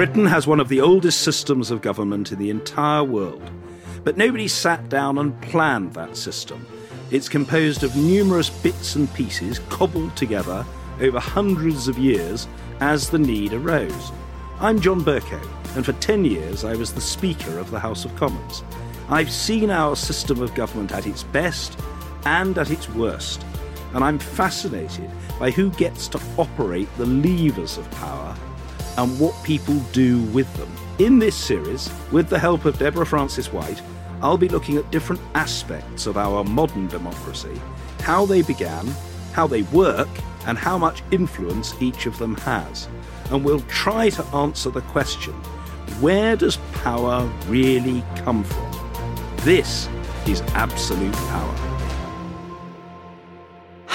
Britain 0.00 0.24
has 0.24 0.46
one 0.46 0.60
of 0.60 0.70
the 0.70 0.80
oldest 0.80 1.20
systems 1.20 1.70
of 1.70 1.82
government 1.82 2.32
in 2.32 2.38
the 2.38 2.48
entire 2.48 3.04
world, 3.04 3.50
but 4.02 4.16
nobody 4.16 4.48
sat 4.48 4.88
down 4.88 5.18
and 5.18 5.38
planned 5.42 5.92
that 5.92 6.16
system. 6.16 6.64
It's 7.10 7.28
composed 7.28 7.82
of 7.82 7.94
numerous 7.94 8.48
bits 8.48 8.94
and 8.94 9.12
pieces 9.12 9.58
cobbled 9.68 10.16
together 10.16 10.64
over 11.02 11.20
hundreds 11.20 11.86
of 11.86 11.98
years 11.98 12.48
as 12.80 13.10
the 13.10 13.18
need 13.18 13.52
arose. 13.52 14.10
I'm 14.58 14.80
John 14.80 15.02
Bercow, 15.02 15.46
and 15.76 15.84
for 15.84 15.92
10 15.92 16.24
years 16.24 16.64
I 16.64 16.76
was 16.76 16.94
the 16.94 17.00
Speaker 17.02 17.58
of 17.58 17.70
the 17.70 17.78
House 17.78 18.06
of 18.06 18.16
Commons. 18.16 18.64
I've 19.10 19.30
seen 19.30 19.68
our 19.70 19.96
system 19.96 20.40
of 20.40 20.54
government 20.54 20.92
at 20.92 21.06
its 21.06 21.24
best 21.24 21.78
and 22.24 22.56
at 22.56 22.70
its 22.70 22.88
worst, 22.88 23.44
and 23.92 24.02
I'm 24.02 24.18
fascinated 24.18 25.10
by 25.38 25.50
who 25.50 25.68
gets 25.72 26.08
to 26.08 26.20
operate 26.38 26.88
the 26.96 27.04
levers 27.04 27.76
of 27.76 27.90
power 27.90 28.34
and 29.00 29.18
what 29.18 29.34
people 29.42 29.76
do 29.92 30.20
with 30.24 30.52
them. 30.56 30.70
In 30.98 31.18
this 31.18 31.34
series, 31.34 31.90
with 32.12 32.28
the 32.28 32.38
help 32.38 32.66
of 32.66 32.78
Deborah 32.78 33.06
Frances-White, 33.06 33.80
I'll 34.20 34.36
be 34.36 34.50
looking 34.50 34.76
at 34.76 34.90
different 34.90 35.22
aspects 35.34 36.04
of 36.06 36.18
our 36.18 36.44
modern 36.44 36.86
democracy, 36.86 37.58
how 38.00 38.26
they 38.26 38.42
began, 38.42 38.86
how 39.32 39.46
they 39.46 39.62
work, 39.62 40.08
and 40.46 40.58
how 40.58 40.76
much 40.76 41.02
influence 41.12 41.74
each 41.80 42.04
of 42.04 42.18
them 42.18 42.36
has. 42.36 42.88
And 43.30 43.42
we'll 43.42 43.60
try 43.62 44.10
to 44.10 44.24
answer 44.36 44.68
the 44.68 44.82
question 44.82 45.32
where 46.02 46.36
does 46.36 46.58
power 46.74 47.24
really 47.46 48.04
come 48.16 48.44
from? 48.44 49.36
This 49.38 49.88
is 50.26 50.42
absolute 50.52 51.14
power. 51.14 51.69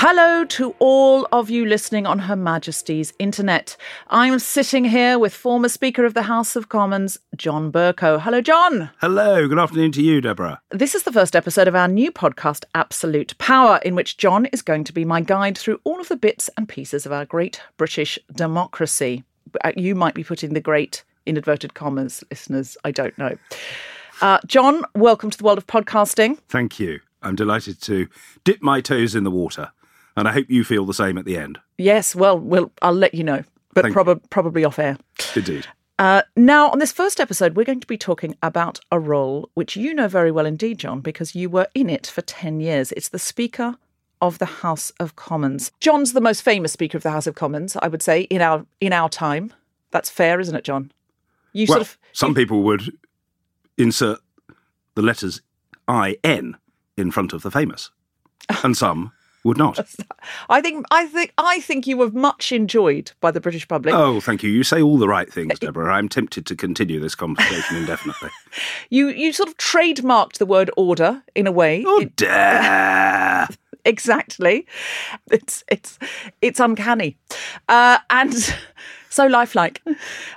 Hello 0.07 0.45
to 0.45 0.75
all 0.77 1.27
of 1.31 1.49
you 1.49 1.65
listening 1.65 2.05
on 2.05 2.19
Her 2.19 2.35
Majesty's 2.35 3.11
internet. 3.17 3.75
I'm 4.07 4.37
sitting 4.37 4.85
here 4.85 5.17
with 5.17 5.33
former 5.33 5.67
Speaker 5.67 6.05
of 6.05 6.13
the 6.13 6.21
House 6.21 6.55
of 6.55 6.69
Commons, 6.69 7.17
John 7.35 7.71
Bercow. 7.71 8.21
Hello, 8.21 8.39
John. 8.39 8.91
Hello, 9.01 9.47
good 9.47 9.57
afternoon 9.57 9.91
to 9.93 10.03
you, 10.03 10.21
Deborah. 10.21 10.61
This 10.69 10.93
is 10.93 11.01
the 11.01 11.11
first 11.11 11.35
episode 11.35 11.67
of 11.67 11.73
our 11.73 11.87
new 11.87 12.11
podcast, 12.11 12.65
Absolute 12.75 13.35
Power, 13.39 13.79
in 13.83 13.95
which 13.95 14.17
John 14.17 14.45
is 14.45 14.61
going 14.61 14.83
to 14.83 14.93
be 14.93 15.05
my 15.05 15.21
guide 15.21 15.57
through 15.57 15.81
all 15.83 15.99
of 15.99 16.07
the 16.07 16.15
bits 16.15 16.51
and 16.55 16.69
pieces 16.69 17.07
of 17.07 17.11
our 17.11 17.25
great 17.25 17.59
British 17.75 18.19
democracy. 18.31 19.23
Uh, 19.63 19.71
you 19.75 19.95
might 19.95 20.13
be 20.13 20.23
putting 20.23 20.53
the 20.53 20.61
great 20.61 21.03
in 21.25 21.35
inverted 21.35 21.73
commas, 21.73 22.23
listeners. 22.29 22.77
I 22.83 22.91
don't 22.91 23.17
know. 23.17 23.37
Uh, 24.21 24.37
John, 24.45 24.83
welcome 24.93 25.31
to 25.31 25.37
the 25.39 25.43
world 25.43 25.57
of 25.57 25.65
podcasting. 25.65 26.37
Thank 26.47 26.79
you. 26.79 26.99
I'm 27.23 27.35
delighted 27.35 27.81
to 27.81 28.07
dip 28.43 28.61
my 28.61 28.81
toes 28.81 29.15
in 29.15 29.23
the 29.23 29.31
water 29.31 29.71
and 30.15 30.27
I 30.27 30.31
hope 30.31 30.49
you 30.49 30.63
feel 30.63 30.85
the 30.85 30.93
same 30.93 31.17
at 31.17 31.25
the 31.25 31.37
end. 31.37 31.59
Yes, 31.77 32.15
well, 32.15 32.37
we'll 32.39 32.71
I'll 32.81 32.93
let 32.93 33.13
you 33.13 33.23
know, 33.23 33.43
but 33.73 33.91
prob- 33.91 34.29
probably 34.29 34.63
off 34.63 34.79
air. 34.79 34.97
Indeed. 35.35 35.67
Uh, 35.97 36.23
now, 36.35 36.69
on 36.69 36.79
this 36.79 36.91
first 36.91 37.21
episode, 37.21 37.55
we're 37.55 37.63
going 37.63 37.79
to 37.79 37.87
be 37.87 37.97
talking 37.97 38.35
about 38.43 38.81
a 38.91 38.99
role 38.99 39.49
which 39.53 39.77
you 39.77 39.93
know 39.93 40.09
very 40.09 40.31
well 40.31 40.45
indeed, 40.45 40.77
John, 40.77 40.99
because 40.99 41.35
you 41.35 41.49
were 41.49 41.67
in 41.73 41.89
it 41.89 42.05
for 42.05 42.21
10 42.21 42.59
years. 42.59 42.91
It's 42.91 43.09
the 43.09 43.19
Speaker 43.19 43.75
of 44.21 44.39
the 44.39 44.45
House 44.45 44.91
of 44.99 45.15
Commons. 45.15 45.71
John's 45.79 46.11
the 46.11 46.21
most 46.21 46.41
famous 46.41 46.73
Speaker 46.73 46.97
of 46.97 47.03
the 47.03 47.11
House 47.11 47.27
of 47.27 47.35
Commons, 47.35 47.77
I 47.81 47.87
would 47.87 48.01
say, 48.01 48.21
in 48.23 48.41
our 48.41 48.65
in 48.81 48.91
our 48.91 49.09
time. 49.09 49.53
That's 49.91 50.09
fair, 50.09 50.39
isn't 50.39 50.55
it, 50.55 50.65
John? 50.65 50.91
You 51.53 51.65
well, 51.69 51.77
sort 51.77 51.81
of 51.87 51.97
some 52.11 52.29
you... 52.31 52.35
people 52.35 52.63
would 52.63 52.91
insert 53.77 54.19
the 54.95 55.01
letters 55.01 55.41
I 55.87 56.17
N 56.23 56.57
in 56.97 57.11
front 57.11 57.31
of 57.31 57.41
the 57.41 57.51
famous, 57.51 57.91
and 58.63 58.75
some 58.75 59.11
would 59.45 59.57
not. 59.57 59.79
I 60.49 60.59
think 60.59 60.85
I 60.91 61.05
think 61.05 61.31
I 61.37 61.61
think 61.61 61.85
you 61.85 61.97
were 61.97 62.09
much 62.09 62.51
enjoyed 62.51 63.11
by 63.21 63.29
the 63.29 63.39
British 63.39 63.67
public. 63.67 63.93
Oh, 63.93 64.19
thank 64.19 64.41
you. 64.41 64.49
You 64.49 64.63
say 64.63 64.81
all 64.81 64.97
the 64.97 65.07
right 65.07 65.31
things, 65.31 65.59
Deborah. 65.59 65.93
I'm 65.93 66.09
tempted 66.09 66.47
to 66.47 66.55
continue 66.55 66.99
this 66.99 67.13
conversation 67.13 67.77
indefinitely. 67.77 68.31
you 68.89 69.07
you 69.09 69.31
sort 69.31 69.47
of 69.47 69.55
trademarked 69.57 70.39
the 70.39 70.47
word 70.47 70.71
order 70.75 71.21
in 71.35 71.45
a 71.45 71.51
way. 71.51 71.83
Oh, 71.85 72.01
it, 72.01 73.57
exactly. 73.85 74.65
It's 75.31 75.63
it's 75.67 75.99
it's 76.41 76.59
uncanny, 76.59 77.15
uh, 77.69 77.99
and 78.09 78.33
so 79.11 79.27
lifelike. 79.27 79.79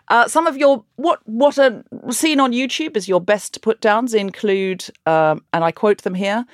Uh, 0.08 0.28
some 0.28 0.46
of 0.46 0.58
your 0.58 0.84
what 0.96 1.26
what 1.26 1.58
are 1.58 1.82
seen 2.10 2.40
on 2.40 2.52
YouTube 2.52 2.94
as 2.94 3.08
your 3.08 3.22
best 3.22 3.62
put 3.62 3.80
downs 3.80 4.12
include, 4.12 4.84
um, 5.06 5.42
and 5.54 5.64
I 5.64 5.72
quote 5.72 6.02
them 6.02 6.14
here. 6.14 6.44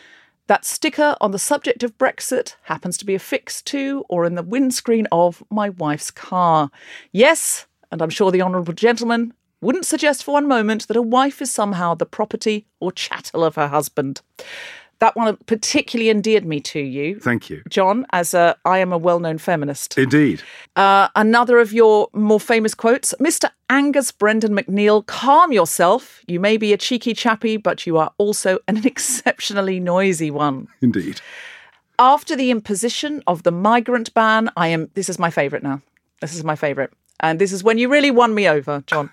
That 0.46 0.66
sticker 0.66 1.16
on 1.22 1.30
the 1.30 1.38
subject 1.38 1.82
of 1.82 1.96
Brexit 1.96 2.56
happens 2.64 2.98
to 2.98 3.06
be 3.06 3.14
affixed 3.14 3.66
to 3.68 4.04
or 4.10 4.26
in 4.26 4.34
the 4.34 4.42
windscreen 4.42 5.06
of 5.10 5.42
my 5.50 5.70
wife's 5.70 6.10
car. 6.10 6.70
Yes, 7.12 7.66
and 7.90 8.02
I'm 8.02 8.10
sure 8.10 8.30
the 8.30 8.42
Honourable 8.42 8.74
Gentleman 8.74 9.32
wouldn't 9.62 9.86
suggest 9.86 10.22
for 10.22 10.32
one 10.32 10.46
moment 10.46 10.86
that 10.88 10.98
a 10.98 11.02
wife 11.02 11.40
is 11.40 11.50
somehow 11.50 11.94
the 11.94 12.04
property 12.04 12.66
or 12.78 12.92
chattel 12.92 13.42
of 13.42 13.54
her 13.54 13.68
husband. 13.68 14.20
That 15.00 15.16
one 15.16 15.36
particularly 15.46 16.10
endeared 16.10 16.44
me 16.44 16.60
to 16.60 16.80
you. 16.80 17.18
Thank 17.20 17.50
you. 17.50 17.62
John, 17.68 18.06
as 18.10 18.34
a, 18.34 18.56
I 18.64 18.78
am 18.78 18.92
a 18.92 18.98
well 18.98 19.20
known 19.20 19.38
feminist. 19.38 19.98
Indeed. 19.98 20.42
Uh, 20.76 21.08
another 21.14 21.58
of 21.58 21.72
your 21.72 22.08
more 22.12 22.40
famous 22.40 22.74
quotes 22.74 23.14
Mr. 23.20 23.50
Angus 23.70 24.12
Brendan 24.12 24.54
MacNeil, 24.54 25.06
calm 25.06 25.52
yourself. 25.52 26.20
You 26.26 26.40
may 26.40 26.56
be 26.56 26.72
a 26.72 26.76
cheeky 26.76 27.14
chappy, 27.14 27.56
but 27.56 27.86
you 27.86 27.98
are 27.98 28.12
also 28.18 28.58
an 28.68 28.78
exceptionally 28.86 29.80
noisy 29.80 30.30
one. 30.30 30.68
Indeed. 30.80 31.20
After 31.98 32.34
the 32.34 32.50
imposition 32.50 33.22
of 33.26 33.44
the 33.44 33.52
migrant 33.52 34.12
ban, 34.14 34.50
I 34.56 34.68
am, 34.68 34.90
this 34.94 35.08
is 35.08 35.18
my 35.18 35.30
favourite 35.30 35.62
now. 35.62 35.80
This 36.20 36.34
is 36.34 36.42
my 36.44 36.56
favourite. 36.56 36.90
And 37.20 37.40
this 37.40 37.52
is 37.52 37.64
when 37.64 37.78
you 37.78 37.88
really 37.88 38.10
won 38.10 38.34
me 38.34 38.48
over, 38.48 38.82
John. 38.86 39.10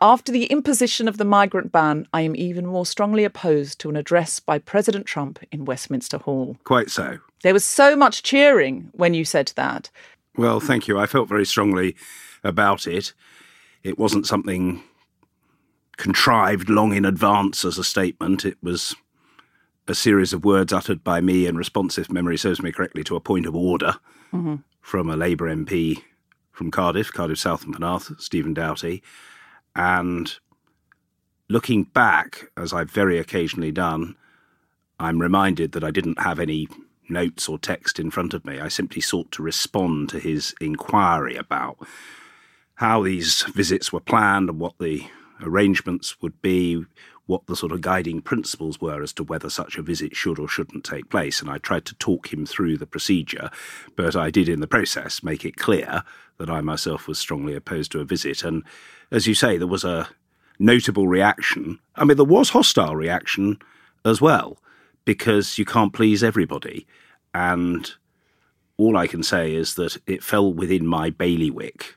After 0.00 0.30
the 0.30 0.44
imposition 0.46 1.08
of 1.08 1.16
the 1.16 1.24
migrant 1.24 1.72
ban, 1.72 2.06
I 2.12 2.20
am 2.20 2.36
even 2.36 2.66
more 2.66 2.84
strongly 2.84 3.24
opposed 3.24 3.78
to 3.80 3.88
an 3.88 3.96
address 3.96 4.40
by 4.40 4.58
President 4.58 5.06
Trump 5.06 5.38
in 5.50 5.64
Westminster 5.64 6.18
Hall. 6.18 6.58
Quite 6.64 6.90
so. 6.90 7.18
There 7.42 7.54
was 7.54 7.64
so 7.64 7.96
much 7.96 8.22
cheering 8.22 8.90
when 8.92 9.14
you 9.14 9.24
said 9.24 9.52
that. 9.56 9.90
Well, 10.36 10.60
thank 10.60 10.86
you. 10.86 10.98
I 10.98 11.06
felt 11.06 11.28
very 11.28 11.46
strongly 11.46 11.96
about 12.44 12.86
it. 12.86 13.14
It 13.82 13.98
wasn't 13.98 14.26
something 14.26 14.82
contrived 15.96 16.68
long 16.68 16.94
in 16.94 17.06
advance 17.06 17.64
as 17.64 17.78
a 17.78 17.84
statement. 17.84 18.44
It 18.44 18.58
was 18.62 18.94
a 19.88 19.94
series 19.94 20.34
of 20.34 20.44
words 20.44 20.74
uttered 20.74 21.02
by 21.02 21.22
me 21.22 21.46
in 21.46 21.56
response, 21.56 21.96
if 21.96 22.10
memory 22.10 22.36
serves 22.36 22.60
me 22.60 22.72
correctly, 22.72 23.02
to 23.04 23.16
a 23.16 23.20
point 23.20 23.46
of 23.46 23.56
order 23.56 23.94
mm-hmm. 24.30 24.56
from 24.82 25.08
a 25.08 25.16
Labour 25.16 25.46
MP 25.46 26.02
from 26.56 26.70
Cardiff, 26.70 27.12
Cardiff 27.12 27.38
South 27.38 27.64
and 27.64 27.76
Penarth, 27.76 28.18
Stephen 28.18 28.54
Doughty. 28.54 29.02
And 29.76 30.34
looking 31.50 31.84
back, 31.84 32.50
as 32.56 32.72
I've 32.72 32.90
very 32.90 33.18
occasionally 33.18 33.70
done, 33.70 34.16
I'm 34.98 35.20
reminded 35.20 35.72
that 35.72 35.84
I 35.84 35.90
didn't 35.90 36.18
have 36.18 36.40
any 36.40 36.66
notes 37.10 37.46
or 37.46 37.58
text 37.58 38.00
in 38.00 38.10
front 38.10 38.32
of 38.32 38.46
me. 38.46 38.58
I 38.58 38.68
simply 38.68 39.02
sought 39.02 39.30
to 39.32 39.42
respond 39.42 40.08
to 40.08 40.18
his 40.18 40.54
inquiry 40.58 41.36
about 41.36 41.76
how 42.76 43.02
these 43.02 43.42
visits 43.42 43.92
were 43.92 44.00
planned 44.00 44.48
and 44.48 44.58
what 44.58 44.78
the 44.78 45.06
arrangements 45.42 46.22
would 46.22 46.40
be, 46.40 46.86
what 47.26 47.46
the 47.46 47.56
sort 47.56 47.72
of 47.72 47.80
guiding 47.80 48.20
principles 48.22 48.80
were 48.80 49.02
as 49.02 49.12
to 49.12 49.24
whether 49.24 49.50
such 49.50 49.76
a 49.76 49.82
visit 49.82 50.14
should 50.14 50.38
or 50.38 50.48
shouldn't 50.48 50.84
take 50.84 51.10
place. 51.10 51.40
And 51.40 51.50
I 51.50 51.58
tried 51.58 51.84
to 51.86 51.94
talk 51.96 52.32
him 52.32 52.46
through 52.46 52.78
the 52.78 52.86
procedure, 52.86 53.50
but 53.96 54.14
I 54.14 54.30
did 54.30 54.48
in 54.48 54.60
the 54.60 54.66
process 54.66 55.22
make 55.22 55.44
it 55.44 55.56
clear 55.56 56.04
that 56.38 56.50
I 56.50 56.60
myself 56.60 57.08
was 57.08 57.18
strongly 57.18 57.54
opposed 57.54 57.92
to 57.92 58.00
a 58.00 58.04
visit. 58.04 58.44
And 58.44 58.62
as 59.10 59.26
you 59.26 59.34
say, 59.34 59.56
there 59.58 59.66
was 59.66 59.84
a 59.84 60.08
notable 60.58 61.08
reaction. 61.08 61.80
I 61.96 62.04
mean, 62.04 62.16
there 62.16 62.24
was 62.24 62.50
hostile 62.50 62.94
reaction 62.94 63.58
as 64.04 64.20
well, 64.20 64.58
because 65.04 65.58
you 65.58 65.64
can't 65.64 65.92
please 65.92 66.22
everybody. 66.22 66.86
And 67.34 67.90
all 68.76 68.96
I 68.96 69.06
can 69.06 69.22
say 69.22 69.54
is 69.54 69.74
that 69.74 69.98
it 70.06 70.22
fell 70.22 70.52
within 70.52 70.86
my 70.86 71.10
bailiwick 71.10 71.96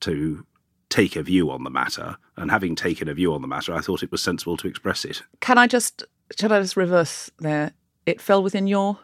to 0.00 0.46
take 0.90 1.16
a 1.16 1.22
view 1.22 1.50
on 1.50 1.64
the 1.64 1.70
matter. 1.70 2.16
And 2.36 2.50
having 2.50 2.76
taken 2.76 3.08
a 3.08 3.14
view 3.14 3.32
on 3.32 3.42
the 3.42 3.48
matter, 3.48 3.72
I 3.72 3.80
thought 3.80 4.02
it 4.02 4.12
was 4.12 4.22
sensible 4.22 4.56
to 4.58 4.68
express 4.68 5.04
it. 5.04 5.22
Can 5.40 5.56
I 5.56 5.66
just, 5.66 6.04
should 6.38 6.52
I 6.52 6.60
just 6.60 6.76
reverse 6.76 7.30
there? 7.38 7.72
it 8.06 8.20
fell 8.20 8.42
within 8.42 8.66
your 8.66 8.98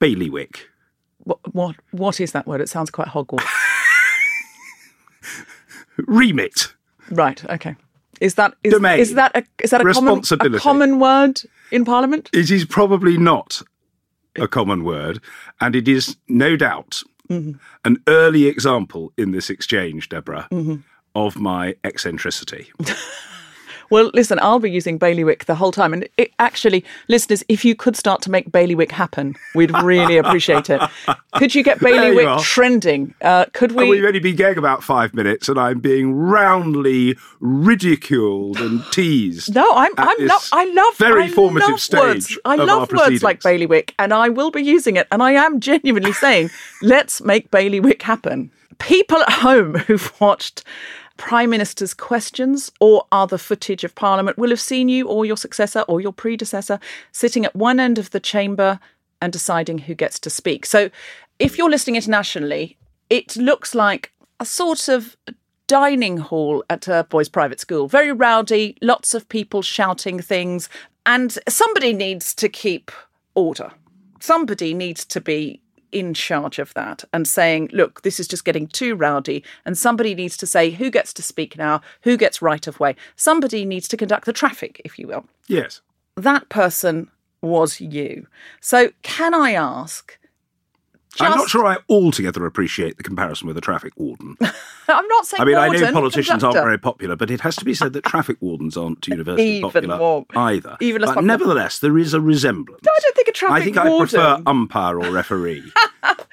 Bailiwick. 0.00 0.68
what? 1.18 1.38
What, 1.52 1.76
what 1.90 2.20
is 2.20 2.32
that 2.32 2.46
word? 2.46 2.60
It 2.60 2.68
sounds 2.68 2.90
quite 2.90 3.08
Hogwarts. 3.08 3.46
Remit. 6.06 6.74
right. 7.10 7.44
Okay. 7.50 7.76
Is 8.20 8.34
that 8.36 8.54
is, 8.62 8.72
Domain. 8.72 9.00
is 9.00 9.14
that 9.14 9.32
a 9.34 9.44
is 9.62 9.70
that 9.70 9.80
a 9.80 9.92
common, 9.92 10.22
a 10.40 10.58
common 10.58 11.00
word 11.00 11.42
in 11.70 11.84
Parliament? 11.84 12.30
It 12.32 12.50
is 12.50 12.64
probably 12.64 13.18
not 13.18 13.62
a 14.36 14.46
common 14.46 14.84
word, 14.84 15.20
and 15.60 15.74
it 15.74 15.88
is 15.88 16.16
no 16.28 16.56
doubt 16.56 17.02
mm-hmm. 17.28 17.58
an 17.84 18.02
early 18.06 18.46
example 18.46 19.12
in 19.18 19.32
this 19.32 19.50
exchange, 19.50 20.08
Deborah, 20.08 20.46
mm-hmm. 20.52 20.76
Of 21.14 21.36
my 21.36 21.76
eccentricity. 21.84 22.70
Well, 23.92 24.10
listen, 24.14 24.38
I'll 24.40 24.58
be 24.58 24.70
using 24.70 24.96
bailiwick 24.96 25.44
the 25.44 25.54
whole 25.54 25.70
time. 25.70 25.92
And 25.92 26.08
it, 26.16 26.32
actually, 26.38 26.82
listeners, 27.08 27.44
if 27.50 27.62
you 27.62 27.74
could 27.74 27.94
start 27.94 28.22
to 28.22 28.30
make 28.30 28.50
bailiwick 28.50 28.90
happen, 28.90 29.36
we'd 29.54 29.70
really 29.82 30.16
appreciate 30.16 30.70
it. 30.70 30.80
Could 31.34 31.54
you 31.54 31.62
get 31.62 31.78
you 31.82 31.88
bailiwick 31.88 32.26
are. 32.26 32.40
trending? 32.40 33.12
Uh, 33.20 33.44
could 33.52 33.72
And 33.72 33.90
we've 33.90 34.02
only 34.02 34.18
been 34.18 34.36
going 34.36 34.56
about 34.56 34.82
five 34.82 35.12
minutes, 35.12 35.46
and 35.46 35.58
I'm 35.58 35.80
being 35.80 36.14
roundly 36.14 37.18
ridiculed 37.40 38.60
and 38.60 38.82
teased. 38.92 39.54
No, 39.54 39.70
I'm. 39.74 39.92
I'm. 39.98 40.30
I 40.52 40.72
love 40.72 40.96
very 40.96 41.24
I 41.24 41.28
formative 41.28 41.68
love 41.68 41.80
stage. 41.80 42.00
Words. 42.00 42.38
I 42.46 42.56
love 42.56 42.90
words 42.92 43.22
like 43.22 43.42
bailiwick, 43.42 43.94
and 43.98 44.14
I 44.14 44.30
will 44.30 44.50
be 44.50 44.62
using 44.62 44.96
it. 44.96 45.06
And 45.12 45.22
I 45.22 45.32
am 45.32 45.60
genuinely 45.60 46.14
saying, 46.14 46.48
let's 46.80 47.20
make 47.20 47.50
bailiwick 47.50 48.00
happen. 48.00 48.50
People 48.78 49.18
at 49.18 49.32
home 49.32 49.74
who've 49.74 50.18
watched 50.18 50.64
Prime 51.16 51.50
Minister's 51.50 51.94
questions 51.94 52.70
or 52.80 53.06
other 53.12 53.38
footage 53.38 53.84
of 53.84 53.94
Parliament 53.94 54.38
will 54.38 54.50
have 54.50 54.60
seen 54.60 54.88
you 54.88 55.08
or 55.08 55.24
your 55.24 55.36
successor 55.36 55.80
or 55.88 56.00
your 56.00 56.12
predecessor 56.12 56.78
sitting 57.12 57.44
at 57.44 57.54
one 57.54 57.78
end 57.78 57.98
of 57.98 58.10
the 58.10 58.20
chamber 58.20 58.80
and 59.20 59.32
deciding 59.32 59.78
who 59.78 59.94
gets 59.94 60.18
to 60.20 60.30
speak. 60.30 60.66
So, 60.66 60.90
if 61.38 61.58
you're 61.58 61.70
listening 61.70 61.96
internationally, 61.96 62.76
it 63.10 63.36
looks 63.36 63.74
like 63.74 64.12
a 64.40 64.44
sort 64.44 64.88
of 64.88 65.16
dining 65.66 66.18
hall 66.18 66.64
at 66.68 66.88
a 66.88 67.06
boys' 67.08 67.28
private 67.28 67.60
school. 67.60 67.88
Very 67.88 68.12
rowdy, 68.12 68.76
lots 68.82 69.14
of 69.14 69.28
people 69.28 69.62
shouting 69.62 70.20
things, 70.20 70.68
and 71.06 71.38
somebody 71.48 71.92
needs 71.92 72.34
to 72.34 72.48
keep 72.48 72.90
order. 73.34 73.72
Somebody 74.20 74.74
needs 74.74 75.04
to 75.06 75.20
be 75.20 75.60
in 75.92 76.14
charge 76.14 76.58
of 76.58 76.74
that 76.74 77.04
and 77.12 77.28
saying, 77.28 77.70
look, 77.72 78.02
this 78.02 78.18
is 78.18 78.26
just 78.26 78.44
getting 78.44 78.66
too 78.66 78.94
rowdy. 78.94 79.44
And 79.64 79.76
somebody 79.76 80.14
needs 80.14 80.36
to 80.38 80.46
say 80.46 80.70
who 80.70 80.90
gets 80.90 81.12
to 81.14 81.22
speak 81.22 81.56
now, 81.56 81.80
who 82.02 82.16
gets 82.16 82.42
right 82.42 82.66
of 82.66 82.80
way. 82.80 82.96
Somebody 83.14 83.64
needs 83.64 83.86
to 83.88 83.96
conduct 83.96 84.24
the 84.24 84.32
traffic, 84.32 84.80
if 84.84 84.98
you 84.98 85.06
will. 85.06 85.26
Yes. 85.46 85.80
That 86.16 86.48
person 86.48 87.10
was 87.40 87.80
you. 87.80 88.26
So, 88.60 88.90
can 89.02 89.34
I 89.34 89.52
ask? 89.52 90.18
I'm 91.20 91.36
not 91.36 91.48
sure 91.48 91.66
I 91.66 91.76
altogether 91.90 92.46
appreciate 92.46 92.96
the 92.96 93.02
comparison 93.02 93.46
with 93.46 93.56
a 93.56 93.60
traffic 93.60 93.92
warden. 93.96 94.36
I'm 94.88 95.06
not 95.08 95.26
saying. 95.26 95.40
I 95.40 95.44
mean, 95.44 95.56
I 95.56 95.66
know 95.68 95.72
warden, 95.74 95.92
politicians 95.94 96.42
aren't 96.42 96.56
very 96.56 96.78
popular, 96.78 97.16
but 97.16 97.30
it 97.30 97.40
has 97.42 97.54
to 97.56 97.64
be 97.64 97.74
said 97.74 97.92
that 97.92 98.04
traffic 98.04 98.38
wardens 98.40 98.76
aren't 98.76 99.06
universally 99.08 99.58
Even 99.58 99.70
popular 99.70 99.98
more- 99.98 100.26
either. 100.34 100.76
even 100.80 101.02
less 101.02 101.10
but 101.10 101.14
popular. 101.16 101.26
nevertheless, 101.26 101.78
there 101.80 101.98
is 101.98 102.14
a 102.14 102.20
resemblance. 102.20 102.80
I 102.86 102.98
don't 103.02 103.14
think 103.16 103.28
a 103.28 103.32
traffic 103.32 103.74
warden 103.76 103.78
I 103.78 103.84
think 103.84 103.94
I 103.94 103.98
prefer 103.98 104.42
umpire 104.46 104.98
or 105.00 105.10
referee, 105.10 105.70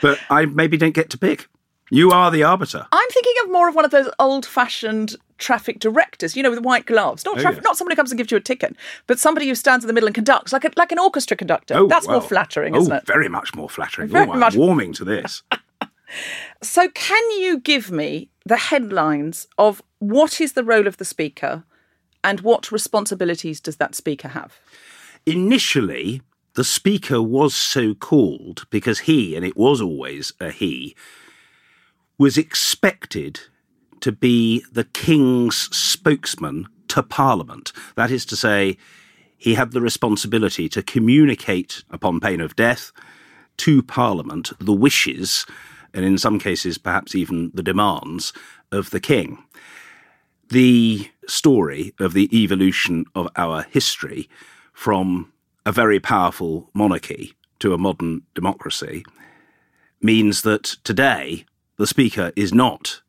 but 0.02 0.20
I 0.30 0.46
maybe 0.46 0.78
don't 0.78 0.94
get 0.96 1.10
to 1.12 1.18
pick. 1.18 1.48
You 1.92 2.12
are 2.12 2.30
the 2.32 2.44
arbiter. 2.44 2.86
I'm 2.92 3.10
thinking 3.10 3.34
of 3.44 3.52
more 3.52 3.68
of 3.70 3.76
one 3.76 3.86
of 3.86 3.92
those 3.92 4.10
old-fashioned 4.20 5.16
traffic 5.38 5.80
directors, 5.80 6.36
you 6.36 6.44
know, 6.44 6.50
with 6.50 6.60
white 6.62 6.86
gloves. 6.86 7.24
Not 7.26 7.38
Oh, 7.38 7.42
traffic, 7.42 7.60
yes. 7.60 7.64
not 7.64 7.78
somebody 7.78 7.94
who 7.94 7.98
comes 7.98 8.12
and 8.12 8.18
gives 8.18 8.30
you 8.32 8.38
a 8.38 8.42
ticket, 8.42 8.76
but 9.08 9.20
somebody 9.20 9.48
who 9.48 9.56
stands 9.56 9.84
in 9.84 9.88
the 9.88 9.94
middle 9.94 10.08
and 10.08 10.14
conducts, 10.16 10.52
like 10.54 10.66
a, 10.66 10.72
like 10.76 10.92
an 10.92 11.00
orchestra 11.00 11.38
conductor. 11.38 11.76
Oh, 11.78 11.88
That's 11.88 12.08
more 12.08 12.22
flattering, 12.22 12.76
oh, 12.76 12.80
isn't 12.82 12.94
it? 12.94 13.06
very 13.08 13.30
much 13.30 13.56
more 13.56 13.70
flattering. 13.70 14.10
Very 14.10 14.28
oh, 14.30 14.34
much- 14.34 14.56
warming 14.56 14.94
to 14.94 15.06
this. 15.06 15.44
So, 16.64 16.90
can 16.90 17.22
you 17.40 17.60
give 17.60 17.92
me 17.92 18.30
the 18.44 18.58
headlines 18.58 19.48
of 19.60 19.80
what 20.00 20.42
is 20.42 20.54
the 20.54 20.64
role 20.64 20.88
of 20.88 20.98
the 20.98 21.06
speaker, 21.06 21.64
and 22.24 22.42
what 22.42 22.72
responsibilities 22.72 23.62
does 23.62 23.78
that 23.78 23.94
speaker 23.94 24.30
have? 24.30 24.60
Initially, 25.28 26.24
the 26.56 26.64
speaker 26.64 27.22
was 27.22 27.54
so 27.54 27.94
called 27.94 28.66
because 28.72 29.00
he, 29.02 29.36
and 29.36 29.46
it 29.46 29.56
was 29.56 29.82
always 29.82 30.34
a 30.40 30.50
he, 30.50 30.96
was 32.20 32.38
expected 32.38 33.40
to 34.02 34.12
be 34.12 34.64
the 34.72 34.84
king's 34.84 35.76
spokesman 35.76 36.68
to 36.90 37.02
Parliament. 37.02 37.72
That 37.96 38.12
is 38.12 38.26
to 38.28 38.36
say, 38.36 38.78
he 39.38 39.56
had 39.56 39.72
the 39.72 39.82
responsibility 39.82 40.68
to 40.70 40.84
communicate 40.84 41.84
upon 41.90 42.20
pain 42.20 42.42
of 42.42 42.56
death 42.56 42.92
to 43.58 43.82
Parliament 43.82 44.52
the 44.60 44.74
wishes, 44.74 45.46
and 45.94 46.06
in 46.06 46.18
some 46.18 46.40
cases, 46.40 46.78
perhaps 46.78 47.16
even 47.16 47.52
the 47.54 47.64
demands 47.64 48.34
of 48.72 48.90
the 48.90 49.00
king. 49.00 49.44
The 50.50 51.10
story 51.28 51.94
of 52.00 52.14
the 52.14 52.30
evolution 52.38 53.06
of 53.16 53.30
our 53.38 53.64
history 53.64 54.30
from 54.74 55.32
a 55.66 55.72
very 55.72 56.00
powerful 56.00 56.70
monarchy 56.74 57.34
to 57.60 57.74
a 57.74 57.78
modern 57.78 58.24
democracy 58.34 59.06
means 60.02 60.42
that 60.42 60.64
today 60.84 61.46
the 61.80 61.88
Speaker 61.88 62.34
is 62.36 62.54
not 62.54 63.02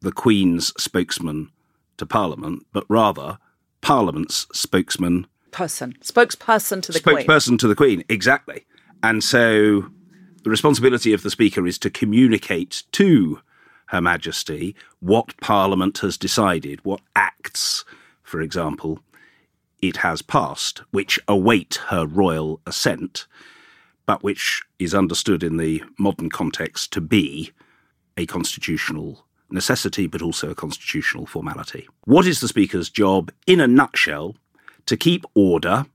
the 0.00 0.10
Queen's 0.10 0.72
spokesman 0.82 1.50
to 1.98 2.06
Parliament, 2.06 2.66
but 2.72 2.86
rather 2.88 3.38
Parliament's 3.82 4.46
spokesman 4.54 5.26
Person, 5.50 5.94
spokesperson 6.00 6.80
to 6.82 6.92
the 6.92 7.00
Queen. 7.00 7.18
spokesperson 7.18 7.58
to 7.58 7.68
the 7.68 7.74
Queen, 7.74 8.02
exactly. 8.08 8.64
And 9.02 9.22
so 9.22 9.90
the 10.44 10.48
responsibility 10.48 11.12
of 11.12 11.22
the 11.22 11.30
Speaker 11.30 11.66
is 11.66 11.78
to 11.80 11.90
communicate 11.90 12.84
to 12.92 13.40
Her 13.86 14.00
Majesty 14.00 14.74
what 15.00 15.38
Parliament 15.42 15.98
has 15.98 16.16
decided, 16.16 16.82
what 16.82 17.02
acts, 17.14 17.84
for 18.22 18.40
example, 18.40 19.00
it 19.82 19.98
has 19.98 20.22
passed, 20.22 20.82
which 20.90 21.20
await 21.28 21.80
her 21.88 22.06
royal 22.06 22.60
assent, 22.64 23.26
but 24.06 24.22
which 24.22 24.62
is 24.78 24.94
understood 24.94 25.42
in 25.42 25.58
the 25.58 25.82
modern 25.98 26.30
context 26.30 26.94
to 26.94 27.02
be 27.02 27.52
a 28.16 28.26
constitutional 28.26 29.24
necessity, 29.50 30.06
but 30.06 30.22
also 30.22 30.50
a 30.50 30.54
constitutional 30.54 31.26
formality. 31.26 31.88
What 32.04 32.26
is 32.26 32.40
the 32.40 32.48
Speaker's 32.48 32.90
job, 32.90 33.32
in 33.46 33.60
a 33.60 33.66
nutshell? 33.66 34.36
To 34.86 34.96
keep 34.96 35.24
order, 35.34 35.86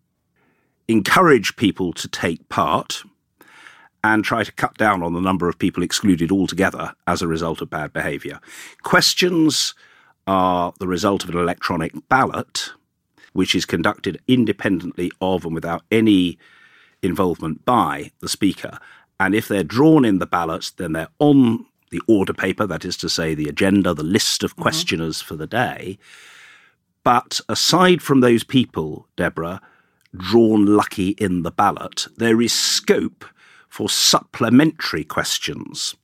encourage 0.87 1.55
people 1.55 1.91
to 1.93 2.07
take 2.07 2.47
part, 2.49 3.03
and 4.03 4.23
try 4.23 4.43
to 4.43 4.51
cut 4.51 4.77
down 4.77 5.01
on 5.01 5.13
the 5.13 5.19
number 5.19 5.49
of 5.49 5.57
people 5.57 5.81
excluded 5.81 6.31
altogether 6.31 6.93
as 7.07 7.23
a 7.23 7.27
result 7.27 7.59
of 7.59 7.71
bad 7.71 7.91
behaviour. 7.91 8.39
Questions 8.83 9.73
are 10.27 10.73
the 10.79 10.87
result 10.87 11.23
of 11.23 11.31
an 11.31 11.37
electronic 11.37 11.91
ballot, 12.07 12.71
which 13.33 13.55
is 13.55 13.65
conducted 13.65 14.21
independently 14.27 15.11
of 15.21 15.43
and 15.43 15.55
without 15.55 15.81
any 15.91 16.37
involvement 17.01 17.65
by 17.65 18.11
the 18.19 18.29
Speaker. 18.29 18.77
And 19.19 19.33
if 19.33 19.47
they're 19.47 19.63
drawn 19.63 20.05
in 20.05 20.19
the 20.19 20.27
ballot, 20.27 20.71
then 20.77 20.93
they're 20.93 21.09
on 21.17 21.65
the 21.91 22.01
order 22.07 22.33
paper, 22.33 22.65
that 22.67 22.85
is 22.85 22.97
to 22.97 23.09
say, 23.09 23.33
the 23.33 23.49
agenda, 23.49 23.93
the 23.93 24.03
list 24.03 24.43
of 24.43 24.53
mm-hmm. 24.53 24.63
questioners 24.63 25.21
for 25.21 25.35
the 25.35 25.47
day. 25.47 25.97
But 27.03 27.39
aside 27.47 28.01
from 28.01 28.21
those 28.21 28.43
people, 28.43 29.07
Deborah, 29.15 29.61
drawn 30.15 30.65
lucky 30.65 31.09
in 31.09 31.43
the 31.43 31.51
ballot, 31.51 32.07
there 32.17 32.41
is 32.41 32.53
scope 32.53 33.25
for 33.69 33.89
supplementary 33.89 35.03
questions 35.03 35.95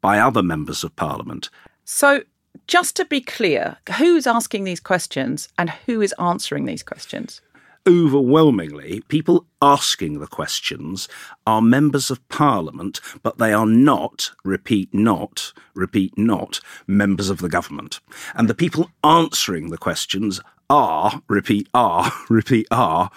by 0.00 0.18
other 0.18 0.42
members 0.42 0.84
of 0.84 0.94
Parliament. 0.96 1.50
So, 1.84 2.22
just 2.66 2.96
to 2.96 3.04
be 3.04 3.20
clear, 3.20 3.76
who's 3.98 4.26
asking 4.26 4.64
these 4.64 4.80
questions 4.80 5.48
and 5.58 5.70
who 5.70 6.00
is 6.00 6.14
answering 6.18 6.64
these 6.64 6.82
questions? 6.82 7.40
Overwhelmingly, 7.86 9.02
people 9.08 9.44
asking 9.60 10.18
the 10.18 10.26
questions 10.26 11.06
are 11.46 11.60
members 11.60 12.10
of 12.10 12.26
Parliament, 12.30 12.98
but 13.22 13.36
they 13.36 13.52
are 13.52 13.66
not, 13.66 14.30
repeat 14.42 14.94
not, 14.94 15.52
repeat 15.74 16.16
not, 16.16 16.60
members 16.86 17.28
of 17.28 17.38
the 17.38 17.48
government. 17.48 18.00
And 18.34 18.48
the 18.48 18.54
people 18.54 18.90
answering 19.02 19.68
the 19.68 19.76
questions 19.76 20.40
are, 20.70 21.20
repeat 21.28 21.68
are, 21.74 22.10
repeat 22.30 22.66
are, 22.70 23.10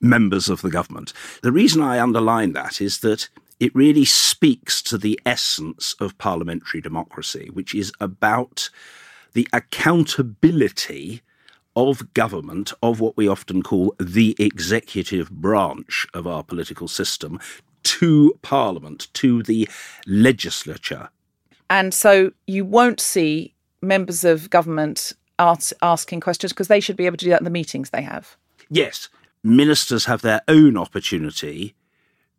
members 0.00 0.48
of 0.48 0.62
the 0.62 0.70
government. 0.70 1.12
The 1.42 1.52
reason 1.52 1.80
I 1.80 2.00
underline 2.00 2.54
that 2.54 2.80
is 2.80 2.98
that 3.00 3.28
it 3.60 3.74
really 3.74 4.04
speaks 4.04 4.82
to 4.82 4.98
the 4.98 5.20
essence 5.24 5.94
of 6.00 6.18
parliamentary 6.18 6.80
democracy, 6.80 7.50
which 7.52 7.72
is 7.72 7.92
about 8.00 8.68
the 9.32 9.46
accountability 9.52 11.22
of 11.76 12.12
government, 12.14 12.72
of 12.82 13.00
what 13.00 13.16
we 13.16 13.28
often 13.28 13.62
call 13.62 13.94
the 14.00 14.34
executive 14.38 15.30
branch 15.30 16.06
of 16.14 16.26
our 16.26 16.42
political 16.42 16.88
system, 16.88 17.38
to 17.84 18.34
Parliament, 18.42 19.08
to 19.14 19.42
the 19.42 19.68
legislature. 20.06 21.08
And 21.70 21.94
so 21.94 22.32
you 22.46 22.64
won't 22.64 23.00
see 23.00 23.54
members 23.80 24.24
of 24.24 24.50
government 24.50 25.12
ask, 25.38 25.72
asking 25.82 26.20
questions 26.20 26.52
because 26.52 26.68
they 26.68 26.80
should 26.80 26.96
be 26.96 27.06
able 27.06 27.16
to 27.16 27.24
do 27.24 27.30
that 27.30 27.40
in 27.40 27.44
the 27.44 27.50
meetings 27.50 27.90
they 27.90 28.02
have. 28.02 28.36
Yes, 28.68 29.08
ministers 29.42 30.06
have 30.06 30.22
their 30.22 30.42
own 30.48 30.76
opportunity 30.76 31.74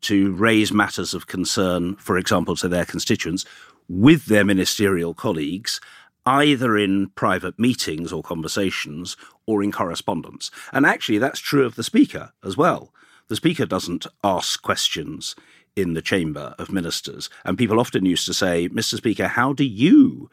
to 0.02 0.34
raise 0.34 0.72
matters 0.72 1.14
of 1.14 1.28
concern, 1.28 1.96
for 1.96 2.18
example, 2.18 2.56
to 2.58 2.68
their 2.68 2.86
constituents 2.86 3.46
with 3.88 4.28
their 4.28 4.46
ministerial 4.46 5.14
colleagues, 5.14 5.82
either 6.30 6.78
in 6.78 7.10
private 7.16 7.58
meetings 7.58 8.14
or 8.14 8.22
conversations 8.22 9.18
or 9.48 9.64
in 9.64 9.72
correspondence. 9.72 10.52
And 10.72 10.86
actually, 10.86 11.18
that's 11.18 11.40
true 11.40 11.66
of 11.66 11.74
the 11.76 11.84
Speaker 11.84 12.32
as 12.44 12.56
well. 12.56 12.94
The 13.30 13.36
Speaker 13.36 13.66
doesn't 13.66 14.06
ask 14.24 14.62
questions 14.62 15.36
in 15.76 15.96
the 15.96 16.04
chamber 16.04 16.54
of 16.60 16.72
ministers. 16.72 17.30
And 17.44 17.58
people 17.58 17.80
often 17.80 18.06
used 18.06 18.28
to 18.28 18.34
say, 18.34 18.70
Mr. 18.70 18.96
Speaker, 18.98 19.28
how 19.28 19.54
do 19.54 19.64
you, 19.66 20.30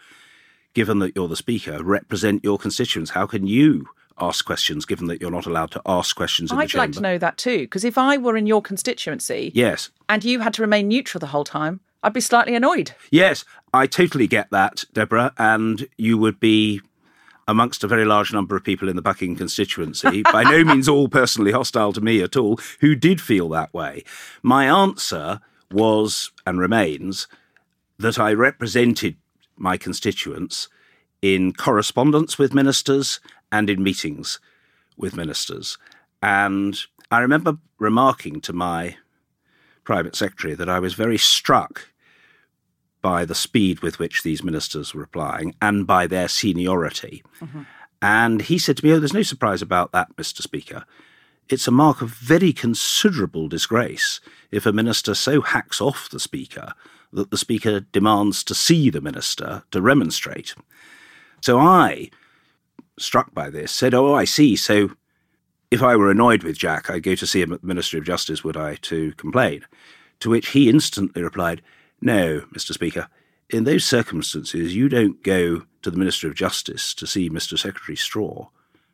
given 0.75 0.99
that 0.99 1.17
you're 1.17 1.29
the 1.29 1.37
Speaker, 1.37 1.83
represent 1.83 2.45
your 2.45 2.59
constituents? 2.59 3.11
How 3.11 3.27
can 3.27 3.47
you 3.47 3.87
ask 4.19 4.45
questions 4.45 4.85
given 4.85 5.07
that 5.07 5.21
you're 5.21 5.31
not 5.31 5.47
allowed 5.47 5.71
to 5.71 5.83
ask 5.87 6.15
questions 6.17 6.51
in 6.51 6.59
I'd 6.59 6.75
like 6.75 6.93
to 6.93 7.01
know 7.01 7.19
that 7.19 7.37
too, 7.37 7.61
because 7.61 7.85
if 7.85 7.99
I 7.99 8.17
were 8.17 8.37
in 8.37 8.47
your 8.47 8.63
constituency 8.63 9.53
Yes. 9.55 9.91
and 10.09 10.25
you 10.25 10.41
had 10.41 10.55
to 10.55 10.63
remain 10.63 10.89
neutral 10.89 11.21
the 11.21 11.27
whole 11.27 11.45
time, 11.45 11.81
I'd 12.07 12.13
be 12.13 12.21
slightly 12.21 12.55
annoyed. 12.55 12.93
Yes, 13.11 13.45
I 13.75 13.89
totally 13.89 14.29
get 14.29 14.49
that, 14.53 14.85
Deborah, 14.93 15.35
and 15.39 15.89
you 15.99 16.17
would 16.17 16.39
be 16.39 16.81
amongst 17.49 17.83
a 17.83 17.89
very 17.89 18.05
large 18.05 18.33
number 18.33 18.55
of 18.55 18.63
people 18.63 18.89
in 18.89 18.95
the 18.95 19.03
Buckingham 19.03 19.37
constituency, 19.37 20.23
by 20.33 20.45
no 20.45 20.63
means 20.63 20.89
all 20.89 21.09
personally 21.09 21.51
hostile 21.51 21.93
to 21.93 22.01
me 22.01 22.23
at 22.23 22.37
all, 22.37 22.61
who 22.81 22.95
did 22.95 23.21
feel 23.21 23.49
that 23.49 23.75
way. 23.75 24.05
My 24.41 24.67
answer 24.67 25.41
was 25.73 26.31
and 26.47 26.61
remains 26.61 27.27
that 27.99 28.21
I 28.21 28.33
represented 28.33 29.17
my 29.57 29.77
constituents 29.77 30.69
in 31.23 31.55
correspondence 31.55 32.39
with 32.39 32.55
ministers 32.55 33.19
and 33.51 33.69
in 33.69 33.83
meetings 33.83 34.39
with 34.97 35.17
ministers. 35.17 35.77
And 36.23 36.79
I 37.11 37.19
remember 37.19 37.59
remarking 37.81 38.41
to 38.43 38.53
my 38.53 38.97
private 39.83 40.15
secretary 40.15 40.55
that 40.55 40.69
I 40.69 40.79
was 40.79 40.95
very 40.95 41.19
struck 41.19 41.89
by 43.03 43.25
the 43.25 43.35
speed 43.35 43.81
with 43.81 43.99
which 43.99 44.23
these 44.23 44.43
ministers 44.43 44.95
were 44.95 45.01
replying 45.01 45.55
and 45.63 45.87
by 45.87 46.07
their 46.07 46.29
seniority. 46.29 47.23
Mm-hmm. 47.41 47.63
And 48.03 48.43
he 48.43 48.59
said 48.59 48.79
to 48.79 48.85
me, 48.85 48.93
Oh, 48.93 48.99
there's 48.99 49.15
no 49.15 49.23
surprise 49.23 49.63
about 49.63 49.93
that, 49.93 50.15
Mr. 50.17 50.43
Speaker. 50.43 50.85
It's 51.49 51.69
a 51.69 51.73
mark 51.73 52.03
of 52.03 52.11
very 52.11 52.53
considerable 52.53 53.49
disgrace 53.49 54.21
if 54.51 54.67
a 54.67 54.73
minister 54.73 55.15
so 55.15 55.41
hacks 55.41 55.81
off 55.81 56.11
the 56.11 56.19
Speaker 56.19 56.73
that 57.13 57.31
the 57.31 57.39
Speaker 57.39 57.81
demands 57.81 58.43
to 58.45 58.55
see 58.55 58.91
the 58.91 59.01
minister 59.01 59.63
to 59.71 59.81
remonstrate. 59.81 60.55
So 61.41 61.59
I, 61.59 62.11
struck 62.99 63.33
by 63.33 63.51
this, 63.51 63.71
said, 63.71 63.95
Oh, 63.95 64.15
I 64.15 64.25
see. 64.25 64.57
So 64.57 64.91
if 65.71 65.83
I 65.83 65.97
were 65.97 66.11
annoyed 66.11 66.43
with 66.43 66.59
Jack, 66.59 66.91
I'd 66.91 67.03
go 67.03 67.15
to 67.15 67.27
see 67.27 67.43
him 67.43 67.53
at 67.53 67.61
the 67.61 67.67
Ministry 67.67 67.99
of 67.99 68.05
Justice, 68.05 68.43
would 68.45 68.57
I, 68.57 68.77
to 68.83 69.13
complain? 69.13 69.65
To 70.21 70.31
which 70.31 70.49
he 70.49 70.69
instantly 70.69 71.23
replied, 71.23 71.63
No, 72.01 72.41
Mr. 72.55 72.73
Speaker, 72.73 73.09
in 73.51 73.65
those 73.65 73.85
circumstances, 73.85 74.75
you 74.75 74.89
don't 74.89 75.23
go 75.23 75.63
to 75.83 75.91
the 75.91 75.97
Minister 75.97 76.29
of 76.29 76.35
Justice 76.35 76.95
to 76.95 77.07
see 77.07 77.31
Mr. 77.31 77.59
Secretary 77.59 77.97
Straw. 77.97 78.49